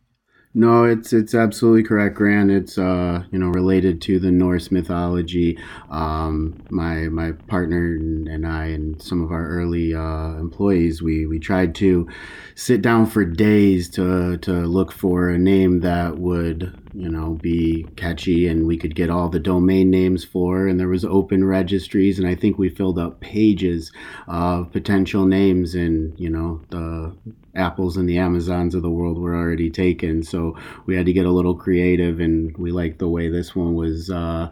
No, 0.58 0.84
it's 0.84 1.12
it's 1.12 1.34
absolutely 1.34 1.82
correct, 1.82 2.14
Grant. 2.14 2.50
It's 2.50 2.78
uh, 2.78 3.24
you 3.30 3.38
know 3.38 3.48
related 3.48 4.00
to 4.02 4.18
the 4.18 4.30
Norse 4.30 4.70
mythology. 4.70 5.58
Um, 5.90 6.64
my 6.70 7.08
my 7.08 7.32
partner 7.32 7.84
and 7.96 8.46
I 8.46 8.68
and 8.68 9.00
some 9.02 9.22
of 9.22 9.32
our 9.32 9.46
early 9.46 9.94
uh, 9.94 10.38
employees, 10.38 11.02
we 11.02 11.26
we 11.26 11.38
tried 11.38 11.74
to 11.76 12.08
sit 12.54 12.80
down 12.80 13.04
for 13.04 13.22
days 13.26 13.90
to 13.90 14.38
to 14.38 14.52
look 14.52 14.92
for 14.92 15.28
a 15.28 15.36
name 15.36 15.80
that 15.80 16.16
would 16.16 16.72
you 16.96 17.08
know 17.08 17.38
be 17.42 17.86
catchy 17.96 18.48
and 18.48 18.66
we 18.66 18.76
could 18.76 18.94
get 18.94 19.10
all 19.10 19.28
the 19.28 19.38
domain 19.38 19.90
names 19.90 20.24
for. 20.24 20.66
And 20.66 20.80
there 20.80 20.88
was 20.88 21.04
open 21.04 21.44
registries, 21.44 22.18
and 22.18 22.26
I 22.26 22.34
think 22.34 22.58
we 22.58 22.68
filled 22.68 22.98
up 22.98 23.20
pages 23.20 23.92
of 24.26 24.72
potential 24.72 25.26
names, 25.26 25.74
and 25.74 26.18
you 26.18 26.30
know 26.30 26.62
the 26.70 27.14
apples 27.56 27.96
and 27.96 28.08
the 28.08 28.18
amazons 28.18 28.74
of 28.74 28.82
the 28.82 28.90
world 28.90 29.18
were 29.18 29.34
already 29.34 29.70
taken 29.70 30.22
so 30.22 30.56
we 30.84 30.94
had 30.94 31.06
to 31.06 31.12
get 31.12 31.26
a 31.26 31.30
little 31.30 31.54
creative 31.54 32.20
and 32.20 32.56
we 32.58 32.70
liked 32.70 32.98
the 32.98 33.08
way 33.08 33.28
this 33.28 33.56
one 33.56 33.74
was 33.74 34.10
uh, 34.10 34.48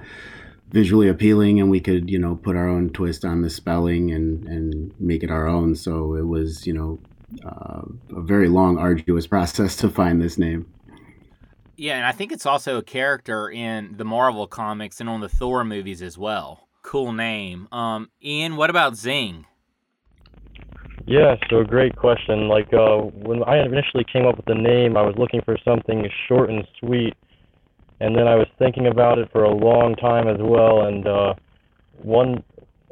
visually 0.71 1.09
appealing 1.09 1.61
and 1.61 1.71
we 1.71 1.81
could 1.81 2.11
you 2.11 2.19
know 2.19 2.35
put 2.35 2.57
our 2.57 2.69
own 2.69 2.91
twist 2.91 3.25
on 3.25 3.43
the 3.43 3.51
spelling 3.51 4.11
and 4.11 4.47
and 4.49 4.93
make 4.99 5.23
it 5.23 5.31
our 5.31 5.47
own 5.47 5.75
so 5.75 6.15
it 6.15 6.27
was 6.27 6.67
you 6.67 6.73
know 6.73 6.99
uh, 7.45 7.83
a 8.17 8.23
very 8.23 8.49
long 8.49 8.79
arduous 8.79 9.27
process 9.27 9.77
to 9.77 9.89
find 9.89 10.21
this 10.21 10.39
name 10.39 10.67
yeah 11.77 11.97
and 11.97 12.07
i 12.07 12.13
think 12.13 12.33
it's 12.33 12.47
also 12.47 12.79
a 12.79 12.83
character 12.83 13.51
in 13.51 13.95
the 13.97 14.05
marvel 14.05 14.47
comics 14.47 15.01
and 15.01 15.09
on 15.09 15.21
the 15.21 15.29
thor 15.29 15.65
movies 15.65 16.03
as 16.03 16.19
well 16.19 16.69
cool 16.83 17.13
name 17.13 17.69
um 17.73 18.11
ian 18.23 18.57
what 18.57 18.71
about 18.71 18.97
zing 18.97 19.47
yeah, 21.07 21.37
so 21.51 21.63
great 21.65 21.97
question. 21.97 22.49
Like 22.49 22.73
uh, 22.73 22.97
when 22.97 23.43
I 23.45 23.59
initially 23.63 24.05
came 24.11 24.27
up 24.27 24.37
with 24.37 24.47
the 24.47 24.55
name, 24.55 24.97
I 24.97 25.03
was 25.03 25.15
looking 25.19 25.43
for 25.43 25.59
something 25.63 26.09
short 26.27 26.49
and 26.49 26.67
sweet, 26.81 27.15
and 28.01 28.17
then 28.17 28.27
I 28.27 28.37
was 28.37 28.47
thinking 28.59 28.87
about 28.87 29.19
it 29.19 29.31
for 29.31 29.45
a 29.45 29.55
long 29.55 29.97
time 29.97 30.29
as 30.29 30.39
well. 30.41 30.87
And 30.87 31.07
uh, 31.07 31.35
one 31.99 32.43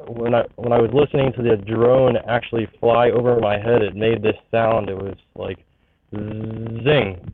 when 0.07 0.35
I 0.35 0.43
when 0.55 0.71
I 0.71 0.79
was 0.79 0.91
listening 0.93 1.33
to 1.33 1.41
the 1.41 1.55
drone 1.55 2.17
actually 2.27 2.67
fly 2.79 3.09
over 3.09 3.39
my 3.39 3.57
head, 3.57 3.81
it 3.81 3.95
made 3.95 4.21
this 4.21 4.37
sound. 4.51 4.89
It 4.89 4.97
was 4.97 5.15
like 5.35 5.65
zing. 6.11 7.33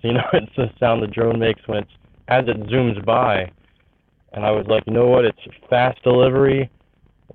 You 0.00 0.14
know, 0.14 0.24
it's 0.32 0.54
the 0.56 0.70
sound 0.78 1.02
the 1.02 1.06
drone 1.06 1.38
makes 1.38 1.66
when 1.66 1.78
it's 1.78 1.92
as 2.28 2.44
it 2.46 2.60
zooms 2.68 3.04
by. 3.04 3.50
And 4.32 4.44
I 4.44 4.50
was 4.50 4.66
like, 4.66 4.82
you 4.86 4.92
know 4.92 5.06
what? 5.06 5.24
It's 5.24 5.38
fast 5.70 6.02
delivery. 6.02 6.70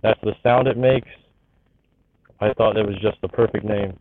That's 0.01 0.19
the 0.21 0.33
sound 0.43 0.67
it 0.67 0.77
makes 0.77 1.07
I 2.43 2.53
thought 2.53 2.77
it 2.77 2.85
was 2.85 2.97
just 3.01 3.21
the 3.21 3.29
perfect 3.29 3.63
name. 3.63 3.97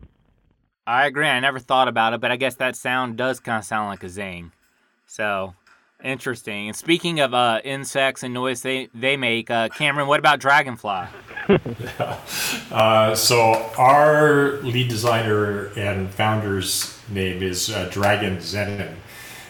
I 0.85 1.05
agree. 1.05 1.27
I 1.27 1.39
never 1.39 1.59
thought 1.59 1.87
about 1.87 2.13
it, 2.13 2.19
but 2.19 2.29
I 2.31 2.35
guess 2.35 2.55
that 2.55 2.75
sound 2.75 3.15
does 3.17 3.39
kind 3.39 3.59
of 3.59 3.63
sound 3.63 3.87
like 3.87 4.03
a 4.03 4.09
zing. 4.09 4.51
So 5.05 5.53
interesting. 6.03 6.67
And 6.67 6.75
speaking 6.75 7.19
of 7.19 7.33
uh, 7.33 7.61
insects 7.63 8.23
and 8.23 8.33
noise 8.33 8.61
they 8.61 8.89
they 8.93 9.17
make, 9.17 9.49
uh, 9.49 9.69
Cameron, 9.69 10.07
what 10.07 10.19
about 10.19 10.39
Draganfly? 10.39 11.07
uh, 12.71 13.15
so 13.15 13.71
our 13.77 14.61
lead 14.61 14.89
designer 14.89 15.67
and 15.77 16.09
founder's 16.09 16.99
name 17.09 17.41
is 17.41 17.69
uh, 17.69 17.89
Dragan 17.89 18.37
Zenon, 18.37 18.95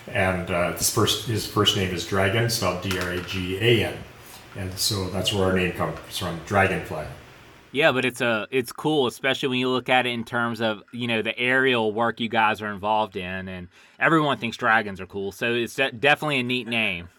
and 0.07 0.49
uh, 0.49 0.71
this 0.71 0.93
first 0.93 1.27
his 1.27 1.45
first 1.45 1.75
name 1.75 1.93
is 1.93 2.05
Dragan, 2.05 2.49
spelled 2.49 2.81
D 2.81 2.97
R 2.97 3.11
A 3.11 3.21
G 3.21 3.57
A 3.57 3.87
N, 3.87 3.97
and 4.55 4.73
so 4.73 5.09
that's 5.09 5.33
where 5.33 5.45
our 5.45 5.53
name 5.53 5.73
comes 5.73 6.17
from, 6.17 6.39
Draganfly. 6.41 7.07
Yeah, 7.73 7.91
but 7.91 8.05
it's 8.05 8.21
a 8.21 8.47
it's 8.51 8.71
cool, 8.71 9.07
especially 9.07 9.49
when 9.49 9.57
you 9.57 9.67
look 9.67 9.89
at 9.89 10.05
it 10.05 10.11
in 10.11 10.23
terms 10.23 10.61
of 10.61 10.83
you 10.91 11.07
know 11.07 11.23
the 11.23 11.37
aerial 11.37 11.91
work 11.91 12.19
you 12.19 12.29
guys 12.29 12.61
are 12.61 12.71
involved 12.71 13.17
in, 13.17 13.47
and 13.47 13.67
everyone 13.99 14.37
thinks 14.37 14.57
dragons 14.57 15.01
are 15.01 15.07
cool. 15.07 15.31
So 15.31 15.53
it's 15.53 15.75
definitely 15.75 16.39
a 16.39 16.43
neat 16.43 16.67
name. 16.67 17.09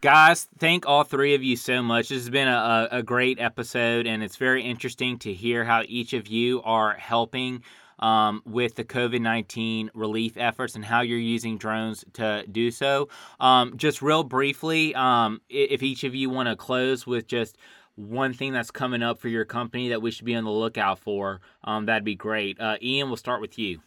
Guys, 0.00 0.46
thank 0.58 0.86
all 0.86 1.02
three 1.02 1.34
of 1.34 1.42
you 1.42 1.56
so 1.56 1.82
much. 1.82 2.10
This 2.10 2.22
has 2.22 2.30
been 2.30 2.46
a, 2.46 2.88
a 2.92 3.02
great 3.02 3.40
episode, 3.40 4.06
and 4.06 4.22
it's 4.22 4.36
very 4.36 4.62
interesting 4.62 5.18
to 5.18 5.34
hear 5.34 5.64
how 5.64 5.82
each 5.88 6.12
of 6.12 6.28
you 6.28 6.62
are 6.62 6.94
helping 6.94 7.64
um, 7.98 8.40
with 8.46 8.76
the 8.76 8.84
COVID 8.84 9.20
19 9.20 9.90
relief 9.94 10.36
efforts 10.36 10.76
and 10.76 10.84
how 10.84 11.00
you're 11.00 11.18
using 11.18 11.58
drones 11.58 12.04
to 12.12 12.44
do 12.50 12.70
so. 12.70 13.08
Um, 13.40 13.76
just 13.76 14.00
real 14.00 14.22
briefly, 14.22 14.94
um, 14.94 15.40
if 15.48 15.82
each 15.82 16.04
of 16.04 16.14
you 16.14 16.30
want 16.30 16.48
to 16.48 16.54
close 16.54 17.04
with 17.04 17.26
just 17.26 17.58
one 17.98 18.32
thing 18.32 18.52
that's 18.52 18.70
coming 18.70 19.02
up 19.02 19.18
for 19.18 19.28
your 19.28 19.44
company 19.44 19.88
that 19.88 20.00
we 20.00 20.12
should 20.12 20.24
be 20.24 20.36
on 20.36 20.44
the 20.44 20.50
lookout 20.50 21.00
for, 21.00 21.40
um, 21.64 21.86
that'd 21.86 22.04
be 22.04 22.14
great. 22.14 22.58
Uh, 22.60 22.76
Ian, 22.80 23.08
we'll 23.08 23.16
start 23.16 23.40
with 23.40 23.58
you. 23.58 23.80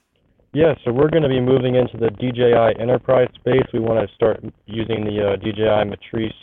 Yeah, 0.54 0.76
so 0.84 0.91
we're 0.91 1.10
going 1.10 1.24
to 1.24 1.30
be 1.30 1.39
moving 1.39 1.76
into 1.76 1.95
the 1.95 2.10
DJI 2.10 2.82
enterprise 2.82 3.30
space. 3.36 3.63
We 3.74 3.80
want 3.80 4.08
to 4.08 4.13
start 4.13 4.43
using 4.65 5.06
the 5.06 5.32
uh, 5.32 5.36
DJI 5.38 5.89
Matrice 5.89 6.34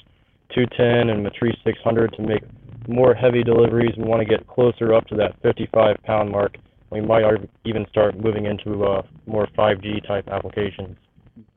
210 0.55 1.11
and 1.11 1.23
Matrice 1.23 1.59
600 1.63 2.15
to 2.15 2.23
make 2.23 2.43
more 2.89 3.13
heavy 3.13 3.43
deliveries. 3.43 3.95
We 3.99 4.05
want 4.05 4.21
to 4.21 4.25
get 4.27 4.47
closer 4.47 4.95
up 4.95 5.07
to 5.09 5.17
that 5.17 5.37
55 5.43 5.97
pound 6.05 6.31
mark. 6.31 6.57
We 6.91 7.03
might 7.03 7.23
even 7.67 7.85
start 7.91 8.19
moving 8.19 8.47
into 8.47 8.83
uh, 8.83 9.03
more 9.27 9.47
5G 9.59 10.07
type 10.07 10.27
applications. 10.29 10.97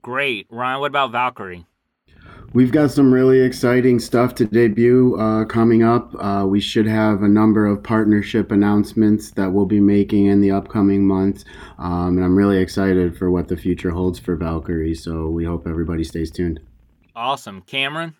Great. 0.02 0.47
Ryan, 0.50 0.82
what 0.82 0.88
about 0.88 1.13
Valqari? 1.13 1.65
We've 2.54 2.72
got 2.72 2.92
some 2.92 3.14
really 3.14 3.40
exciting 3.40 4.00
stuff 4.00 4.36
to 4.36 4.46
debut 4.46 5.16
uh, 5.18 5.46
coming 5.46 5.84
up. 5.84 6.14
Uh, 6.20 6.46
we 6.46 6.60
should 6.60 6.86
have 6.86 7.24
a 7.24 7.28
number 7.30 7.66
of 7.66 7.82
partnership 7.82 8.52
announcements 8.52 9.32
that 9.32 9.54
we'll 9.54 9.66
be 9.66 9.80
making 9.80 10.26
in 10.26 10.42
the 10.42 10.52
upcoming 10.52 11.08
months. 11.08 11.46
Um, 11.80 12.18
and 12.18 12.26
I'm 12.26 12.36
really 12.36 12.58
excited 12.58 13.18
for 13.18 13.32
what 13.32 13.48
the 13.48 13.56
future 13.56 13.92
holds 13.92 14.20
for 14.20 14.36
Valqari. 14.36 14.98
So 14.98 15.30
we 15.30 15.46
hope 15.46 15.66
everybody 15.66 16.04
stays 16.04 16.30
tuned. 16.30 16.60
Awesome. 17.16 17.62
Cameron? 17.62 18.16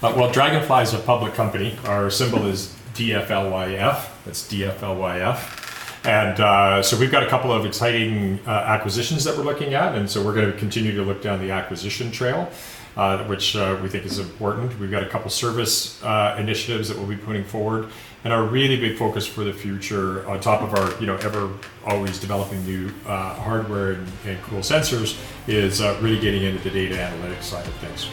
Uh, 0.00 0.14
well, 0.16 0.30
Draganfly 0.32 0.84
is 0.84 0.94
a 0.94 1.00
public 1.00 1.34
company. 1.34 1.76
Our 1.86 2.10
symbol 2.10 2.46
is 2.46 2.76
DFLYF. 2.94 4.08
That's 4.24 4.52
DFLYF. 4.52 6.04
And 6.04 6.38
uh, 6.38 6.82
so 6.82 6.96
we've 6.96 7.10
got 7.10 7.24
a 7.24 7.28
couple 7.28 7.52
of 7.52 7.66
exciting 7.66 8.38
uh, 8.46 8.50
acquisitions 8.50 9.24
that 9.24 9.36
we're 9.36 9.44
looking 9.44 9.74
at. 9.74 9.96
And 9.96 10.08
so 10.08 10.24
we're 10.24 10.34
going 10.34 10.52
to 10.52 10.58
continue 10.58 10.94
to 10.94 11.02
look 11.02 11.22
down 11.22 11.40
the 11.40 11.50
acquisition 11.50 12.12
trail 12.12 12.48
uh, 12.96 13.24
which 13.24 13.56
uh, 13.56 13.78
we 13.82 13.88
think 13.88 14.04
is 14.04 14.18
important. 14.18 14.78
We've 14.78 14.90
got 14.90 15.02
a 15.02 15.08
couple 15.08 15.30
service 15.30 16.02
uh, 16.02 16.36
initiatives 16.38 16.88
that 16.88 16.98
we'll 16.98 17.06
be 17.06 17.16
putting 17.16 17.44
forward, 17.44 17.88
and 18.24 18.32
our 18.32 18.44
really 18.44 18.78
big 18.78 18.98
focus 18.98 19.26
for 19.26 19.44
the 19.44 19.52
future, 19.52 20.28
on 20.28 20.40
top 20.40 20.62
of 20.62 20.74
our 20.74 21.00
you 21.00 21.06
know 21.06 21.16
ever 21.16 21.50
always 21.86 22.18
developing 22.18 22.64
new 22.64 22.90
uh, 23.06 23.34
hardware 23.34 23.92
and, 23.92 24.12
and, 24.26 24.40
cool 24.42 24.60
sensors, 24.60 25.18
is 25.46 25.80
uh, 25.80 25.98
really 26.00 26.20
getting 26.20 26.42
into 26.42 26.62
the 26.62 26.70
data 26.70 26.96
analytics 26.96 27.44
side 27.44 27.66
of 27.66 27.74
things. 27.74 28.08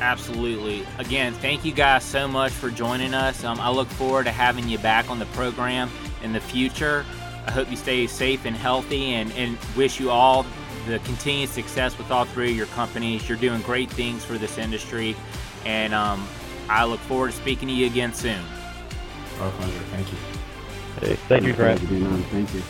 Absolutely. 0.00 0.86
Again, 0.98 1.32
thank 1.34 1.64
you 1.64 1.72
guys 1.72 2.04
so 2.04 2.28
much 2.28 2.52
for 2.52 2.70
joining 2.70 3.14
us. 3.14 3.42
Um, 3.42 3.58
I 3.58 3.70
look 3.70 3.88
forward 3.88 4.24
to 4.24 4.32
having 4.32 4.68
you 4.68 4.78
back 4.78 5.10
on 5.10 5.18
the 5.18 5.26
program 5.26 5.90
in 6.22 6.32
the 6.32 6.40
future. 6.40 7.04
I 7.46 7.50
hope 7.50 7.70
you 7.70 7.76
stay 7.76 8.06
safe 8.06 8.44
and 8.44 8.54
healthy 8.54 9.14
and, 9.14 9.32
and 9.32 9.58
wish 9.76 9.98
you 9.98 10.10
all 10.10 10.44
the 10.88 10.98
continued 11.00 11.50
success 11.50 11.96
with 11.98 12.10
all 12.10 12.24
three 12.24 12.50
of 12.50 12.56
your 12.56 12.66
companies. 12.66 13.28
You're 13.28 13.38
doing 13.38 13.60
great 13.62 13.90
things 13.90 14.24
for 14.24 14.38
this 14.38 14.58
industry, 14.58 15.14
and 15.64 15.94
um, 15.94 16.26
I 16.68 16.84
look 16.84 17.00
forward 17.00 17.30
to 17.30 17.36
speaking 17.36 17.68
to 17.68 17.74
you 17.74 17.86
again 17.86 18.12
soon. 18.12 18.40
Our 19.40 19.50
pleasure. 19.52 19.78
Thank 19.90 20.10
you. 20.10 20.18
Hey, 21.00 21.14
thank 21.28 21.44
you, 21.44 21.52
Grant. 21.52 21.80
Thank 21.80 22.54
you. 22.54 22.62